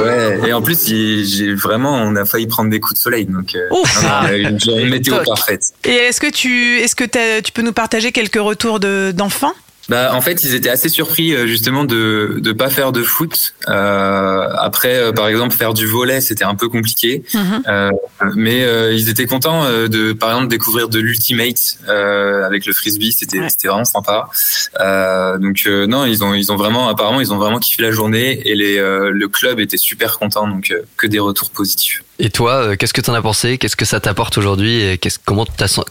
Ouais, 0.00 0.48
et 0.48 0.52
en 0.52 0.62
plus, 0.62 0.86
j'ai 0.86 1.52
vraiment, 1.54 1.96
on 1.96 2.14
a 2.16 2.24
failli 2.24 2.46
prendre 2.46 2.70
des 2.70 2.80
coups 2.80 2.94
de 2.94 3.02
soleil, 3.02 3.26
donc 3.26 3.54
euh, 3.54 3.66
Ouf. 3.70 4.02
non, 4.02 4.08
non, 4.08 4.14
on 4.22 4.26
a 4.26 4.36
eu 4.36 4.42
une, 4.44 4.60
journée- 4.60 4.84
météo 4.86 5.16
parfaite. 5.26 5.62
Et 5.84 5.90
est-ce 5.90 6.20
que 6.20 6.30
tu, 6.30 6.78
est-ce 6.78 6.94
que 6.94 7.40
tu 7.40 7.52
peux 7.52 7.62
nous 7.62 7.72
partager 7.72 8.12
quelques 8.12 8.36
retours 8.40 8.80
de- 8.80 9.12
d'enfants? 9.14 9.52
Bah, 9.90 10.12
en 10.14 10.20
fait, 10.20 10.44
ils 10.44 10.54
étaient 10.54 10.70
assez 10.70 10.88
surpris 10.88 11.34
euh, 11.34 11.48
justement 11.48 11.82
de 11.84 12.38
de 12.38 12.52
pas 12.52 12.70
faire 12.70 12.92
de 12.92 13.02
foot. 13.02 13.54
Euh, 13.68 14.46
après, 14.56 14.96
euh, 14.96 15.12
par 15.12 15.26
exemple, 15.26 15.52
faire 15.54 15.74
du 15.74 15.86
volet, 15.86 16.20
c'était 16.20 16.44
un 16.44 16.54
peu 16.54 16.68
compliqué. 16.68 17.24
Mhm. 17.34 17.62
Euh, 17.66 17.90
mais 18.36 18.62
euh, 18.62 18.92
ils 18.92 19.08
étaient 19.08 19.26
contents 19.26 19.64
euh, 19.64 19.88
de, 19.88 20.12
par 20.12 20.30
exemple, 20.30 20.46
découvrir 20.48 20.88
de 20.88 21.00
l'ultimate 21.00 21.78
euh, 21.88 22.46
avec 22.46 22.66
le 22.66 22.72
frisbee. 22.72 23.10
C'était 23.12 23.40
Ouais. 23.40 23.48
c'était 23.48 23.66
vraiment 23.66 23.84
sympa. 23.84 24.28
Euh, 24.78 25.38
donc 25.38 25.64
euh, 25.66 25.86
non, 25.88 26.04
ils 26.04 26.22
ont 26.22 26.34
ils 26.34 26.52
ont 26.52 26.56
vraiment 26.56 26.88
apparemment 26.88 27.20
ils 27.20 27.32
ont 27.32 27.38
vraiment 27.38 27.58
kiffé 27.58 27.82
la 27.82 27.90
journée 27.90 28.40
et 28.48 28.54
les 28.54 28.78
euh, 28.78 29.10
le 29.10 29.28
club 29.28 29.58
était 29.58 29.76
super 29.76 30.18
content. 30.20 30.46
Donc 30.46 30.70
euh, 30.70 30.82
que 30.96 31.08
des 31.08 31.18
retours 31.18 31.50
positifs. 31.50 32.04
Et 32.22 32.28
toi, 32.28 32.52
euh, 32.52 32.76
qu'est-ce 32.76 32.92
que 32.92 33.00
t'en 33.00 33.14
as 33.14 33.22
pensé? 33.22 33.56
Qu'est-ce 33.56 33.76
que 33.76 33.86
ça 33.86 33.98
t'apporte 33.98 34.36
aujourd'hui? 34.36 34.82
Et 34.82 35.00
comment, 35.24 35.46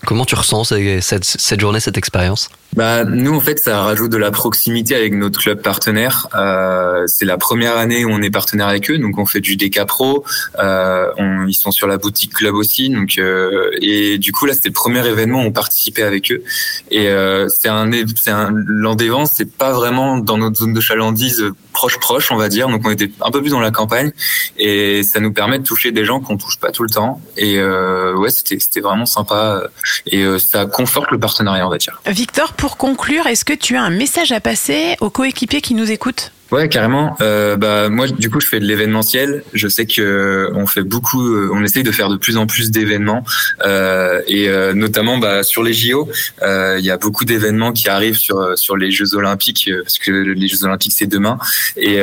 comment 0.06 0.26
tu 0.26 0.36
ressens 0.36 0.66
ce- 0.66 1.00
cette, 1.02 1.60
journée, 1.60 1.80
cette 1.80 1.98
expérience? 1.98 2.50
Bah 2.76 3.04
nous 3.04 3.34
en 3.34 3.40
fait 3.40 3.58
ça 3.58 3.82
rajoute 3.82 4.12
de 4.12 4.18
la 4.18 4.30
proximité 4.30 4.94
avec 4.96 5.16
notre 5.16 5.40
club 5.42 5.60
partenaire. 5.60 6.28
Euh, 6.36 7.06
c'est 7.08 7.26
la 7.26 7.40
première 7.40 7.76
année 7.78 8.06
où 8.06 8.10
on 8.12 8.22
est 8.22 8.30
partenaire 8.30 8.68
avec 8.68 8.92
eux, 8.92 9.00
donc 9.00 9.18
on 9.18 9.26
fait 9.26 9.40
du 9.42 9.56
DK 9.56 9.86
Pro. 9.86 10.24
Euh, 10.60 11.08
on, 11.18 11.48
ils 11.48 11.56
sont 11.56 11.72
sur 11.72 11.88
la 11.88 11.98
boutique 11.98 12.32
club 12.32 12.54
aussi, 12.54 12.90
donc 12.92 13.18
euh, 13.18 13.72
et 13.82 14.20
du 14.20 14.32
coup 14.32 14.46
là 14.46 14.54
c'était 14.54 14.70
le 14.70 14.74
premier 14.74 15.04
événement 15.08 15.42
où 15.42 15.48
on 15.48 15.52
participait 15.52 16.04
avec 16.04 16.32
eux. 16.32 16.44
Et 16.92 17.08
euh, 17.10 17.48
c'est 17.50 17.70
un 17.70 17.92
un 17.92 18.52
l'Andévan, 18.68 19.26
c'est 19.26 19.52
pas 19.52 19.72
vraiment 19.74 20.20
dans 20.20 20.38
notre 20.38 20.58
zone 20.60 20.74
de 20.74 20.82
chalandise 20.82 21.42
euh, 21.42 21.56
proche 21.74 21.98
proche 21.98 22.32
on 22.32 22.36
va 22.38 22.50
dire, 22.50 22.68
donc 22.70 22.84
on 22.86 22.92
était 22.92 23.10
un 23.22 23.32
peu 23.32 23.42
plus 23.42 23.50
dans 23.50 23.60
la 23.62 23.72
campagne 23.72 24.12
et 24.60 25.02
ça 25.02 25.20
nous 25.20 25.34
permet 25.34 25.58
de 25.58 25.64
toucher 25.64 25.92
des 25.92 26.06
gens 26.06 26.19
qu'on 26.20 26.38
touche 26.38 26.60
pas 26.60 26.72
tout 26.72 26.84
le 26.84 26.90
temps. 26.90 27.22
Et 27.38 27.58
euh, 27.58 28.16
ouais 28.16 28.30
c'était 28.30 28.60
c'était 28.60 28.82
vraiment 28.82 29.06
sympa 29.06 29.64
et 30.06 30.24
euh, 30.24 30.40
ça 30.40 30.66
conforte 30.66 31.12
le 31.12 31.20
partenariat 31.20 31.66
on 31.66 31.70
va 31.70 31.78
dire. 31.78 32.02
Victor, 32.06 32.54
pour 32.54 32.78
conclure, 32.78 33.28
est-ce 33.28 33.46
que 33.46 33.54
tu 33.54 33.76
as 33.76 33.82
un 33.82 33.90
message 33.90 34.32
à 34.32 34.40
passer 34.40 34.96
aux 35.02 35.10
coéquipiers 35.10 35.62
qui 35.62 35.74
nous 35.74 35.92
écoutent? 35.92 36.32
Ouais, 36.52 36.68
carrément. 36.68 37.16
Euh, 37.22 37.58
bah 37.58 37.89
moi, 37.89 38.08
du 38.08 38.30
coup, 38.32 38.39
je 38.39 38.47
fais 38.47 38.60
de 38.60 38.66
l'événementiel. 38.66 39.43
Je 39.54 39.68
sais 39.68 39.86
que 39.86 40.02
euh, 40.02 40.52
on 40.56 40.66
fait 40.66 40.82
beaucoup, 40.82 41.24
euh, 41.28 41.50
on 41.54 41.64
essaye 41.64 41.84
de 41.84 41.91
faire 41.91 42.10
de 42.10 42.18
plus 42.18 42.38
en 42.38 42.47
plus 42.47 42.72
d'événements, 42.72 43.24
euh, 43.66 44.22
et 44.28 44.50
euh, 44.50 44.74
notamment 44.74 45.20
bah, 45.20 45.43
sur 45.43 45.62
les 45.62 45.74
JO, 45.74 46.10
euh, 46.41 46.78
il 46.80 46.86
y 46.86 46.89
a 46.89 46.97
beaucoup 46.97 47.24
d'événements 47.24 47.72
qui 47.72 47.88
arrivent 47.88 48.18
sur 48.18 48.58
sur 48.58 48.78
les 48.78 48.89
Jeux 48.89 49.14
Olympiques, 49.14 49.70
parce 49.84 50.00
que 50.00 50.12
les 50.12 50.47
Jeux 50.47 50.64
Olympiques 50.64 50.93
c'est 50.95 51.08
demain, 51.08 51.38
et 51.78 52.00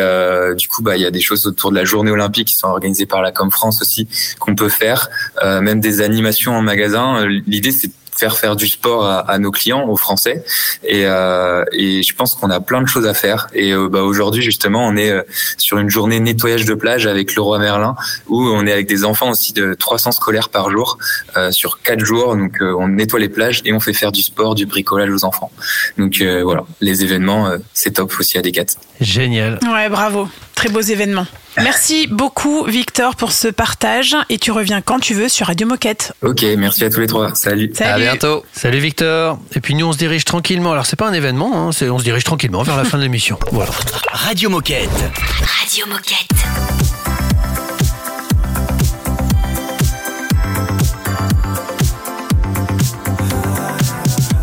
du 0.56 0.68
coup, 0.68 0.82
bah 0.82 0.96
il 0.96 1.02
y 1.02 1.06
a 1.06 1.10
des 1.10 1.20
choses 1.20 1.46
autour 1.46 1.70
de 1.70 1.76
la 1.76 1.84
Journée 1.84 2.10
olympique 2.10 2.48
qui 2.48 2.56
sont 2.56 2.68
organisées 2.68 3.06
par 3.06 3.22
la 3.22 3.32
Com 3.32 3.50
France 3.50 3.82
aussi 3.82 4.06
qu'on 4.38 4.54
peut 4.54 4.68
faire, 4.68 5.08
même 5.42 5.80
des 5.80 6.00
animations 6.00 6.52
en 6.56 6.62
magasin. 6.62 7.26
L'idée 7.46 7.72
c'est 7.72 7.90
faire 8.18 8.36
faire 8.38 8.56
du 8.56 8.66
sport 8.66 9.04
à, 9.06 9.18
à 9.20 9.38
nos 9.38 9.50
clients, 9.50 9.88
aux 9.88 9.96
Français. 9.96 10.44
Et, 10.84 11.06
euh, 11.06 11.64
et 11.72 12.02
je 12.02 12.14
pense 12.14 12.34
qu'on 12.34 12.50
a 12.50 12.60
plein 12.60 12.82
de 12.82 12.88
choses 12.88 13.06
à 13.06 13.14
faire. 13.14 13.48
Et 13.52 13.72
euh, 13.72 13.88
bah, 13.88 14.02
aujourd'hui, 14.02 14.42
justement, 14.42 14.86
on 14.86 14.96
est 14.96 15.10
euh, 15.10 15.22
sur 15.58 15.78
une 15.78 15.90
journée 15.90 16.20
nettoyage 16.20 16.64
de 16.64 16.74
plage 16.74 17.06
avec 17.06 17.34
le 17.34 17.42
roi 17.42 17.58
Merlin, 17.58 17.94
où 18.28 18.40
on 18.42 18.66
est 18.66 18.72
avec 18.72 18.86
des 18.86 19.04
enfants 19.04 19.30
aussi 19.30 19.52
de 19.52 19.74
300 19.74 20.12
scolaires 20.12 20.48
par 20.48 20.70
jour 20.70 20.98
euh, 21.36 21.50
sur 21.50 21.80
quatre 21.82 22.04
jours. 22.04 22.36
Donc, 22.36 22.60
euh, 22.60 22.74
on 22.78 22.88
nettoie 22.88 23.20
les 23.20 23.28
plages 23.28 23.62
et 23.64 23.72
on 23.72 23.80
fait 23.80 23.92
faire 23.92 24.12
du 24.12 24.22
sport, 24.22 24.54
du 24.54 24.66
bricolage 24.66 25.10
aux 25.10 25.24
enfants. 25.24 25.50
Donc 25.98 26.20
euh, 26.20 26.42
voilà, 26.42 26.64
les 26.80 27.04
événements, 27.04 27.48
euh, 27.48 27.58
c'est 27.72 27.92
top 27.92 28.12
aussi 28.18 28.38
à 28.38 28.42
Decat. 28.42 28.66
Génial. 29.00 29.58
Ouais, 29.64 29.88
bravo. 29.88 30.28
Très 30.54 30.68
beaux 30.68 30.80
événements. 30.80 31.26
Merci 31.62 32.06
beaucoup, 32.06 32.64
Victor, 32.64 33.16
pour 33.16 33.32
ce 33.32 33.48
partage. 33.48 34.16
Et 34.28 34.38
tu 34.38 34.50
reviens 34.50 34.80
quand 34.82 34.98
tu 35.00 35.14
veux 35.14 35.28
sur 35.28 35.46
Radio 35.46 35.66
Moquette. 35.66 36.12
Ok, 36.22 36.44
merci 36.58 36.84
à 36.84 36.90
tous 36.90 37.00
les 37.00 37.06
trois. 37.06 37.34
Salut. 37.34 37.70
À 37.74 37.76
Salut. 37.76 38.02
bientôt. 38.04 38.44
Salut 38.52 38.78
Victor. 38.78 39.38
Et 39.54 39.60
puis 39.60 39.74
nous 39.74 39.86
on 39.86 39.92
se 39.92 39.98
dirige 39.98 40.24
tranquillement. 40.24 40.72
Alors 40.72 40.86
c'est 40.86 40.96
pas 40.96 41.08
un 41.08 41.12
événement, 41.12 41.68
hein, 41.68 41.72
c'est 41.72 41.88
on 41.88 41.98
se 41.98 42.04
dirige 42.04 42.24
tranquillement 42.24 42.62
vers 42.62 42.76
la 42.76 42.84
fin 42.84 42.98
de 42.98 43.02
l'émission. 43.02 43.38
Voilà. 43.52 43.70
Radio 44.12 44.50
Moquette. 44.50 44.90
Radio 45.62 45.86
Moquette. 45.86 46.28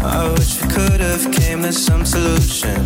I 0.05 0.29
wish 0.37 0.61
we 0.61 0.71
could 0.73 1.01
have 1.01 1.31
came 1.31 1.61
to 1.63 1.71
some 1.71 2.05
solution. 2.05 2.85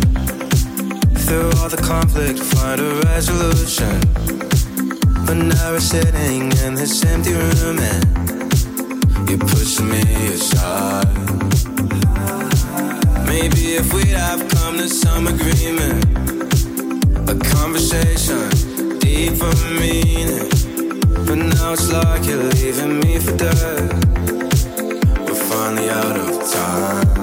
Through 1.28 1.50
all 1.60 1.68
the 1.68 1.76
conflict, 1.76 2.38
find 2.38 2.80
a 2.80 3.02
resolution. 3.04 4.00
But 5.26 5.36
now 5.36 5.72
we're 5.72 5.78
sitting 5.78 6.50
in 6.64 6.74
this 6.74 7.04
empty 7.04 7.34
room 7.34 7.78
and 7.78 9.28
you're 9.28 9.38
pushing 9.38 9.90
me 9.90 10.00
aside. 10.32 11.06
Maybe 13.26 13.76
if 13.76 13.92
we'd 13.92 14.16
have 14.16 14.40
come 14.48 14.78
to 14.78 14.88
some 14.88 15.26
agreement, 15.26 16.02
a 17.28 17.36
conversation, 17.56 18.48
deeper 18.98 19.52
meaning. 19.78 20.48
But 21.26 21.36
now 21.52 21.74
it's 21.74 21.92
like 21.92 22.24
you're 22.24 22.42
leaving 22.42 23.00
me 23.00 23.18
for 23.18 23.36
dead. 23.36 23.92
We're 25.28 25.34
finally 25.34 25.90
out 25.90 26.16
of 26.16 26.50
time. 26.50 27.17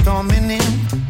Storming 0.00 0.50
in. 0.50 0.60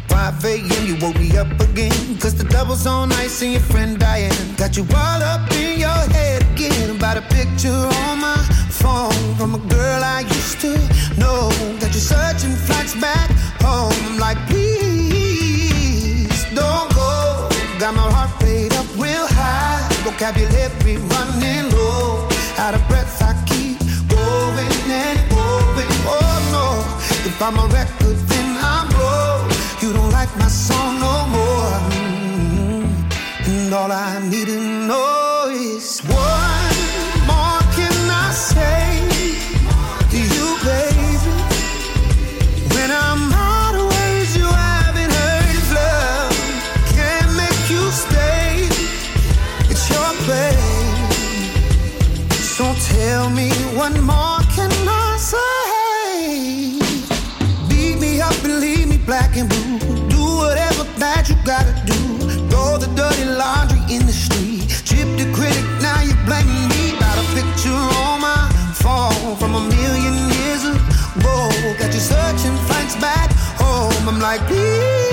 5 0.07 0.45
a.m. 0.45 0.85
you 0.85 0.95
woke 1.01 1.17
me 1.19 1.37
up 1.37 1.49
again. 1.59 2.17
Cause 2.19 2.35
the 2.35 2.43
double's 2.43 2.85
on 2.85 3.11
ice 3.13 3.41
and 3.41 3.53
your 3.53 3.61
friend 3.61 3.97
Diane 3.99 4.55
got 4.57 4.75
you 4.77 4.85
all 4.95 5.21
up 5.33 5.51
in 5.53 5.79
your 5.79 6.01
head 6.15 6.43
again. 6.53 6.95
About 6.95 7.17
a 7.17 7.21
picture 7.21 7.81
on 8.03 8.19
my 8.19 8.37
phone 8.69 9.35
from 9.37 9.55
a 9.55 9.59
girl 9.75 10.03
I 10.03 10.21
used 10.21 10.59
to 10.61 10.71
know. 11.17 11.49
Got 11.79 11.93
you 11.93 12.03
searching 12.13 12.55
flights 12.67 12.95
back 12.99 13.29
home. 13.61 13.93
I'm 14.07 14.17
like, 14.17 14.37
please 14.47 16.43
don't 16.53 16.89
go. 16.93 17.47
Got 17.79 17.95
my 17.95 18.07
heart 18.15 18.31
rate 18.43 18.75
up 18.77 18.87
real 18.97 19.27
high. 19.39 19.87
Vocabulary 20.03 20.97
running 21.13 21.71
low. 21.71 22.27
Out 22.57 22.73
of 22.75 22.85
breath, 22.89 23.21
I 23.21 23.33
keep 23.49 23.79
going 24.09 24.91
and 25.03 25.19
going. 25.31 25.91
Oh 26.11 26.37
no, 26.55 26.65
if 27.29 27.41
I'm 27.41 27.57
a 27.57 27.67
record, 27.73 28.28
my 30.37 30.47
song 30.47 30.99
no 30.99 31.27
more. 31.35 31.79
And 33.45 33.73
all 33.73 33.91
I 33.91 34.19
need 34.29 34.47
to 34.47 34.59
know 34.87 35.18
gotta 61.49 61.73
do. 61.83 61.97
Throw 62.49 62.77
the 62.77 62.85
dirty 62.93 63.25
laundry 63.25 63.81
in 63.89 64.05
the 64.05 64.13
street. 64.13 64.69
Chip 64.85 65.09
the 65.17 65.25
critic, 65.33 65.65
now 65.81 65.99
you 66.05 66.13
blame 66.29 66.45
me. 66.69 66.93
Got 67.01 67.17
a 67.17 67.25
picture 67.33 67.83
on 68.05 68.21
my 68.21 68.45
phone 68.83 69.35
from 69.41 69.55
a 69.55 69.63
million 69.75 70.13
years 70.37 70.63
ago. 70.63 71.37
Got 71.79 71.91
you 71.91 72.03
searching 72.13 72.55
flights 72.67 72.95
back 72.97 73.31
home. 73.57 74.07
I'm 74.07 74.19
like, 74.19 74.41
please, 74.45 75.08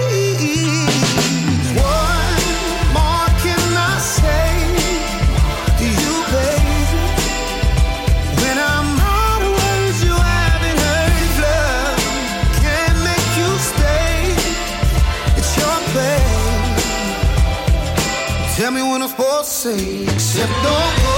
To 18.96 19.44
say, 19.44 20.04
except 20.04 20.52
don't 20.64 20.96
go. 21.04 21.16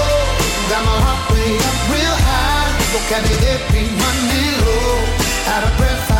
Got 0.68 0.82
my 0.84 0.98
heart 0.98 1.30
way 1.30 1.54
up 1.62 1.78
real 1.94 2.16
high. 2.26 2.74
Vocabulary 2.90 3.86
running 4.02 4.58
low. 4.66 4.98
Out 5.46 5.62
of 5.62 5.76
breath, 5.78 6.17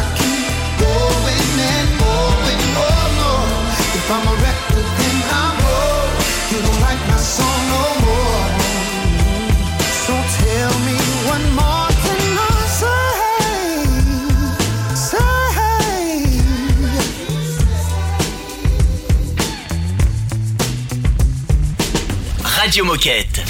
Radio 22.69 22.85
Moquette. 22.85 23.43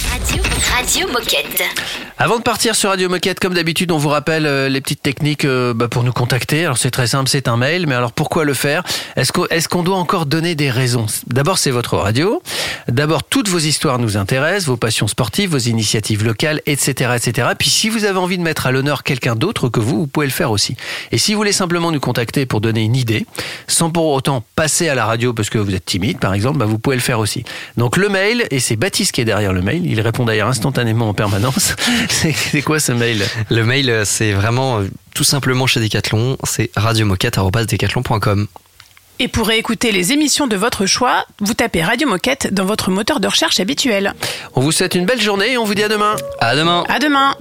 Radio, 0.71 1.09
Moquette. 1.09 2.08
Avant 2.21 2.39
de 2.39 2.43
partir 2.43 2.75
sur 2.75 2.91
Radio 2.91 3.09
Moquette, 3.09 3.39
comme 3.39 3.55
d'habitude, 3.55 3.93
on 3.93 3.97
vous 3.97 4.09
rappelle 4.09 4.45
euh, 4.45 4.69
les 4.69 4.81
petites 4.81 5.01
techniques 5.01 5.45
euh, 5.45 5.73
bah, 5.73 5.87
pour 5.87 6.03
nous 6.03 6.11
contacter. 6.11 6.64
Alors 6.64 6.77
c'est 6.77 6.91
très 6.91 7.07
simple, 7.07 7.31
c'est 7.31 7.47
un 7.47 7.57
mail, 7.57 7.87
mais 7.87 7.95
alors 7.95 8.11
pourquoi 8.11 8.43
le 8.43 8.55
faire? 8.55 8.83
Est-ce 9.14 9.31
qu'on 9.31 9.47
est 9.47 9.69
qu'on 9.69 9.85
doit 9.85 9.99
encore 9.99 10.27
donner 10.27 10.57
des 10.57 10.69
raisons? 10.69 11.07
D'abord, 11.29 11.59
c'est 11.59 11.71
votre 11.71 11.97
radio. 11.97 12.43
D'abord, 12.89 13.23
toutes 13.23 13.49
vos 13.49 13.61
histoires 13.61 14.01
nous 14.01 14.16
intéressent, 14.16 14.66
vos 14.66 14.77
passions 14.77 15.07
sportives, 15.07 15.51
vos 15.51 15.59
initiatives 15.59 16.25
locales, 16.25 16.61
etc., 16.66 17.12
etc. 17.14 17.51
Puis 17.57 17.71
si 17.71 17.89
vous 17.89 18.05
avez 18.05 18.19
envie 18.19 18.37
de 18.37 18.43
mettre 18.43 18.66
à 18.66 18.73
l'honneur 18.73 19.05
quelqu'un 19.05 19.37
d'autre 19.37 19.69
que 19.69 19.79
vous, 19.79 19.99
vous 19.99 20.07
pouvez 20.09 20.27
le 20.27 20.33
faire 20.33 20.51
aussi. 20.51 20.77
Et 21.12 21.19
si 21.19 21.35
vous 21.35 21.39
voulez 21.39 21.53
simplement 21.53 21.93
nous 21.93 22.01
contacter 22.01 22.47
pour 22.47 22.61
donner 22.61 22.83
une 22.83 22.97
idée, 22.97 23.27
sans 23.69 23.91
pour 23.91 24.07
autant 24.09 24.43
passer 24.57 24.89
à 24.89 24.97
la 24.97 25.07
radio 25.07 25.35
parce 25.35 25.51
que 25.51 25.59
vous 25.59 25.73
êtes 25.73 25.85
timide, 25.85 26.19
par 26.19 26.35
exemple, 26.35 26.59
bah, 26.59 26.66
vous 26.66 26.81
pouvez 26.81 26.97
le 26.97 27.03
faire 27.03 27.21
aussi. 27.21 27.45
Donc 27.77 27.97
le 27.97 28.09
mail, 28.09 28.45
et 28.51 28.59
c'est 28.59 28.75
Baptiste 28.75 29.12
qui 29.12 29.21
est 29.21 29.25
derrière 29.25 29.53
le 29.53 29.62
mail, 29.62 29.87
il 29.87 30.01
répond 30.01 30.25
d'ailleurs 30.25 30.49
instantanément 30.49 31.09
en 31.09 31.14
permanence. 31.14 31.77
C'est 32.35 32.63
quoi 32.63 32.81
ce 32.81 32.93
mail? 32.93 33.25
Le 33.51 33.65
mail, 33.65 33.91
euh, 33.91 34.05
c'est 34.05 34.33
vraiment 34.33 34.81
euh, 34.81 34.89
tout 35.15 35.25
simplement 35.25 35.67
chez 35.67 35.81
Decathlon, 35.81 36.37
c'est 36.45 36.71
radiomoquette.com. 36.77 38.47
Et 39.21 39.27
pour 39.27 39.49
réécouter 39.49 39.91
les 39.91 40.13
émissions 40.13 40.47
de 40.47 40.57
votre 40.57 40.87
choix, 40.87 41.27
vous 41.41 41.55
tapez 41.55 41.83
Radio 41.83 42.09
Moquette 42.09 42.55
dans 42.55 42.65
votre 42.65 42.91
moteur 42.91 43.19
de 43.19 43.27
recherche 43.27 43.59
habituel. 43.59 44.15
On 44.55 44.61
vous 44.61 44.71
souhaite 44.71 44.95
une 44.95 45.07
belle 45.07 45.21
journée 45.21 45.53
et 45.53 45.59
on 45.59 45.65
vous 45.65 45.75
dit 45.75 45.83
à 45.83 45.89
demain. 45.89 46.15
À 46.39 46.55
demain. 46.55 46.85
À 46.89 47.01
demain. 47.01 47.35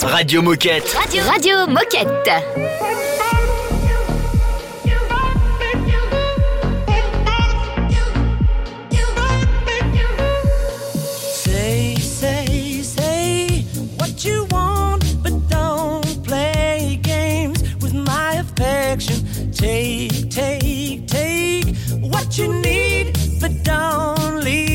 Radio 0.00 0.40
Moquette. 0.40 0.96
Radio, 0.98 1.22
Radio 1.30 1.66
Moquette. 1.66 3.03
You 22.38 22.52
need, 22.52 23.16
but 23.40 23.62
don't 23.62 24.42
leave 24.42 24.73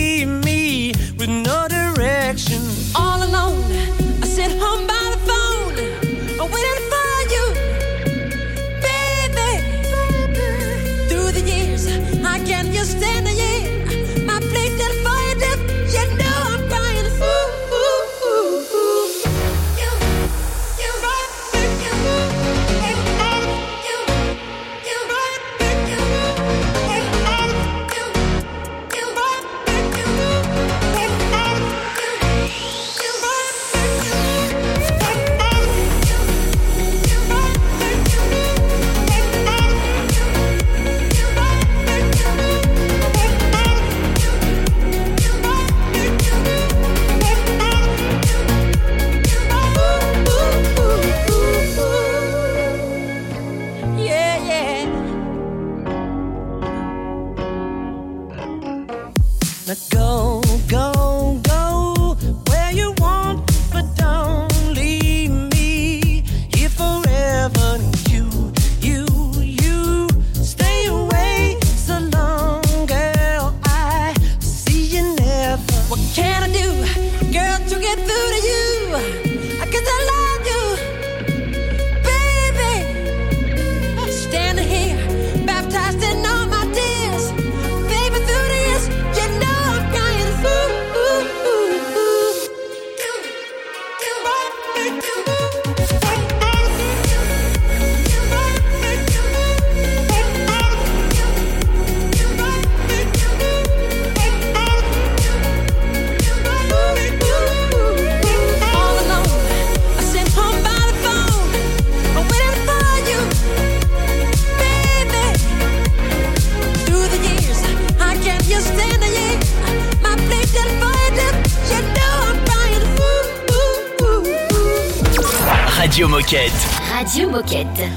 Radio 127.60 127.89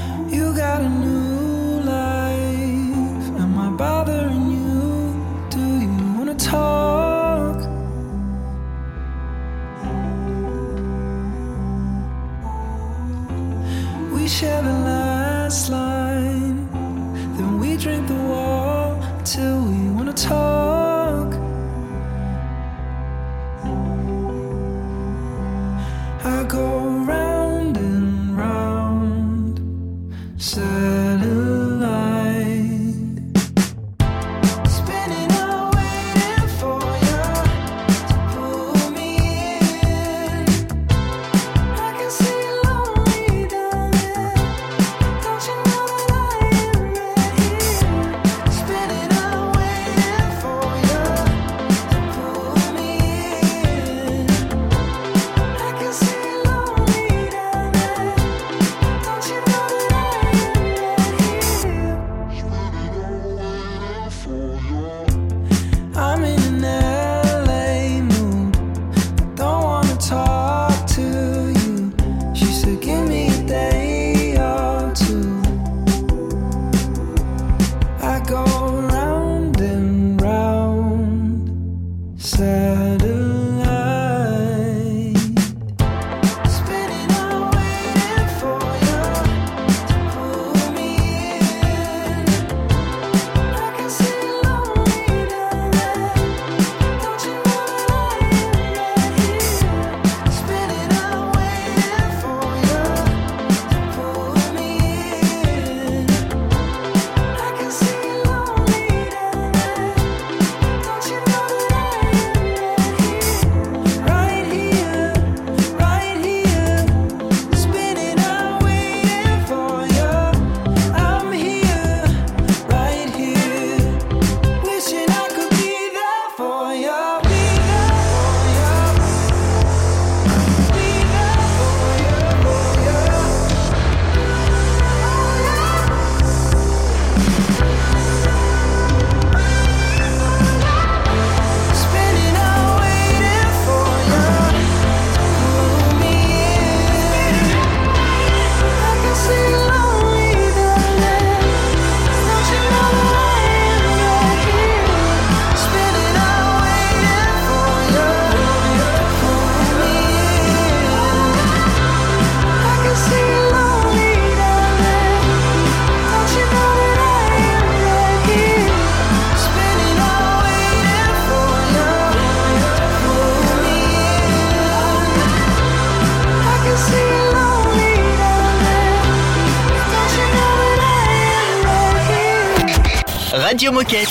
Radio 183.63 183.71
Moquette. 183.71 184.09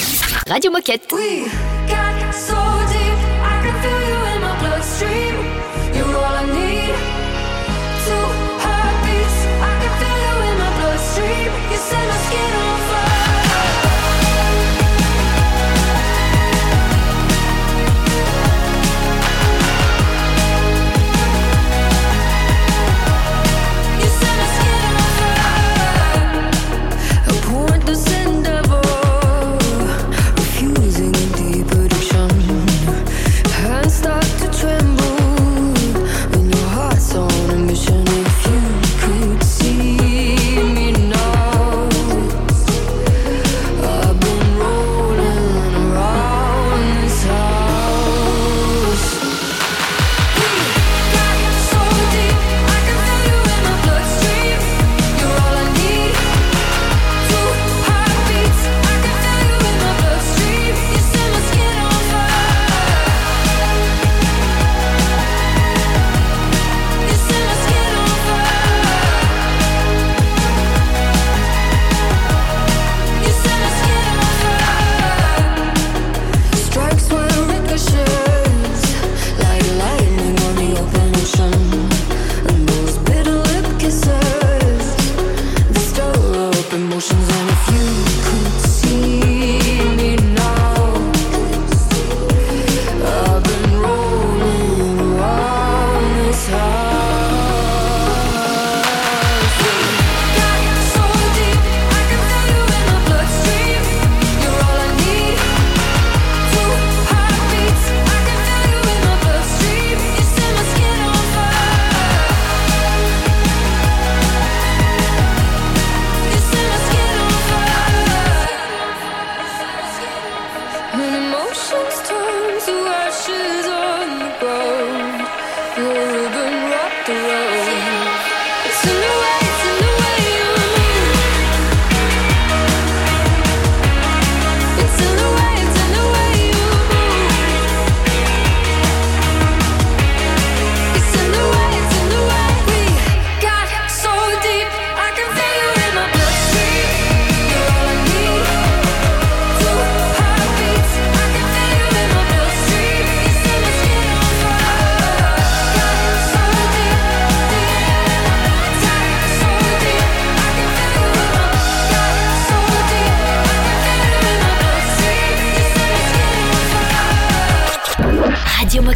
Radio 0.49 0.71
Moquette. 0.71 1.15
We 1.15 1.62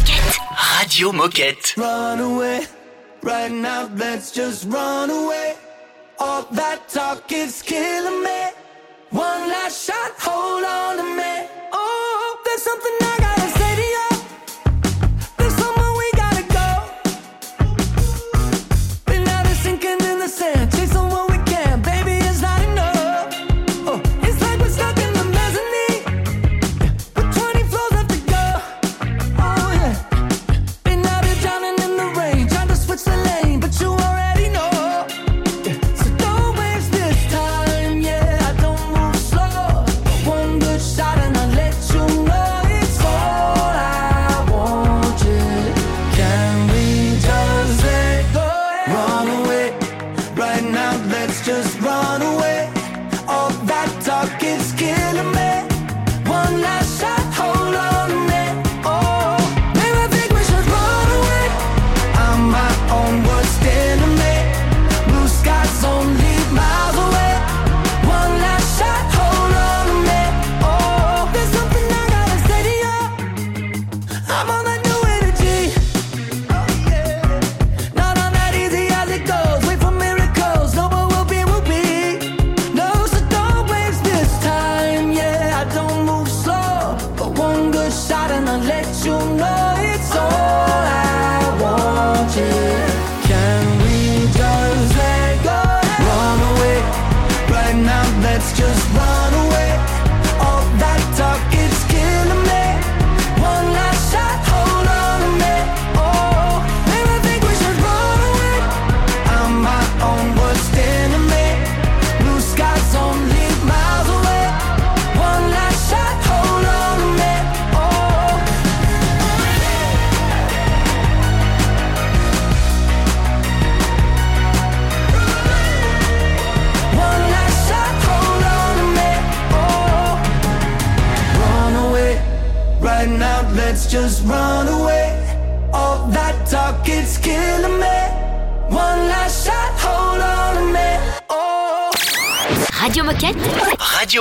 Moquette. 0.07 0.37
Radio 0.79 1.11
Moquette. 1.11 1.77
Run 1.77 2.19
away, 2.19 2.65
right 3.23 3.51
now, 3.51 3.89
let's 3.95 4.31
just 4.31 4.65
run 4.65 5.09
away. 5.09 5.55
All 6.19 6.43
that 6.51 6.87
talk 6.87 7.31
is 7.31 7.61
killing 7.61 8.23
me. 8.23 8.51
One 9.09 9.49
last 9.49 9.85
shot, 9.85 10.13
hold 10.17 10.63
on 10.63 10.97
to 10.97 11.03
me. 11.03 11.49
Oh, 11.73 12.41
there's 12.45 12.61
something. 12.61 13.06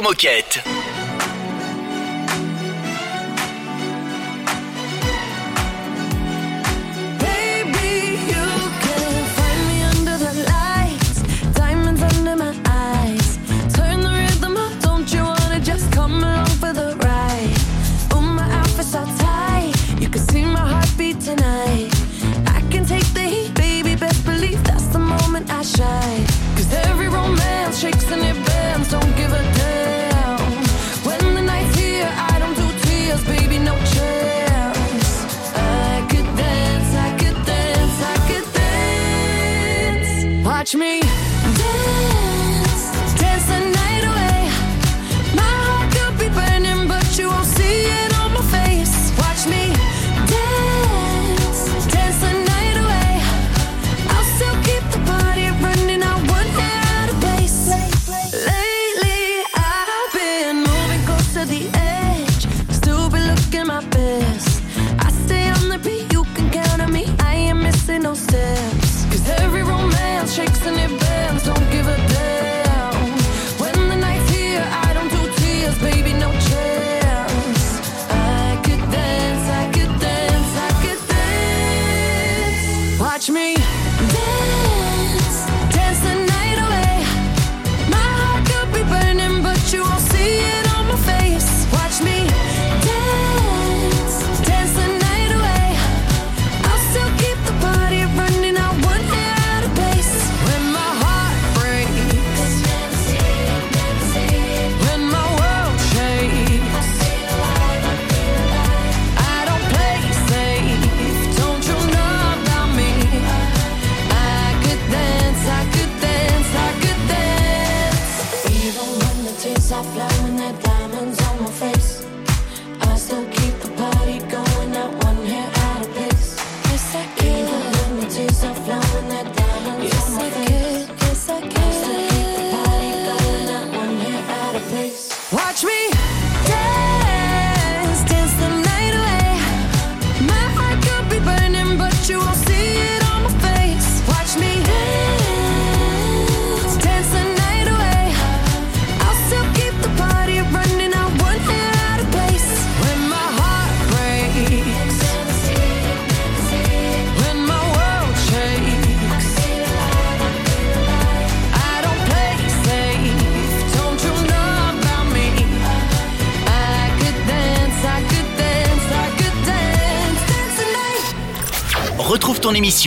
moquette. 0.07 0.76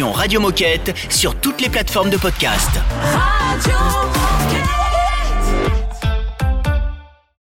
Radio 0.08 0.40
Moquette 0.40 0.96
sur 1.10 1.36
toutes 1.36 1.60
les 1.60 1.70
plateformes 1.70 2.10
de 2.10 2.16
podcast. 2.18 2.70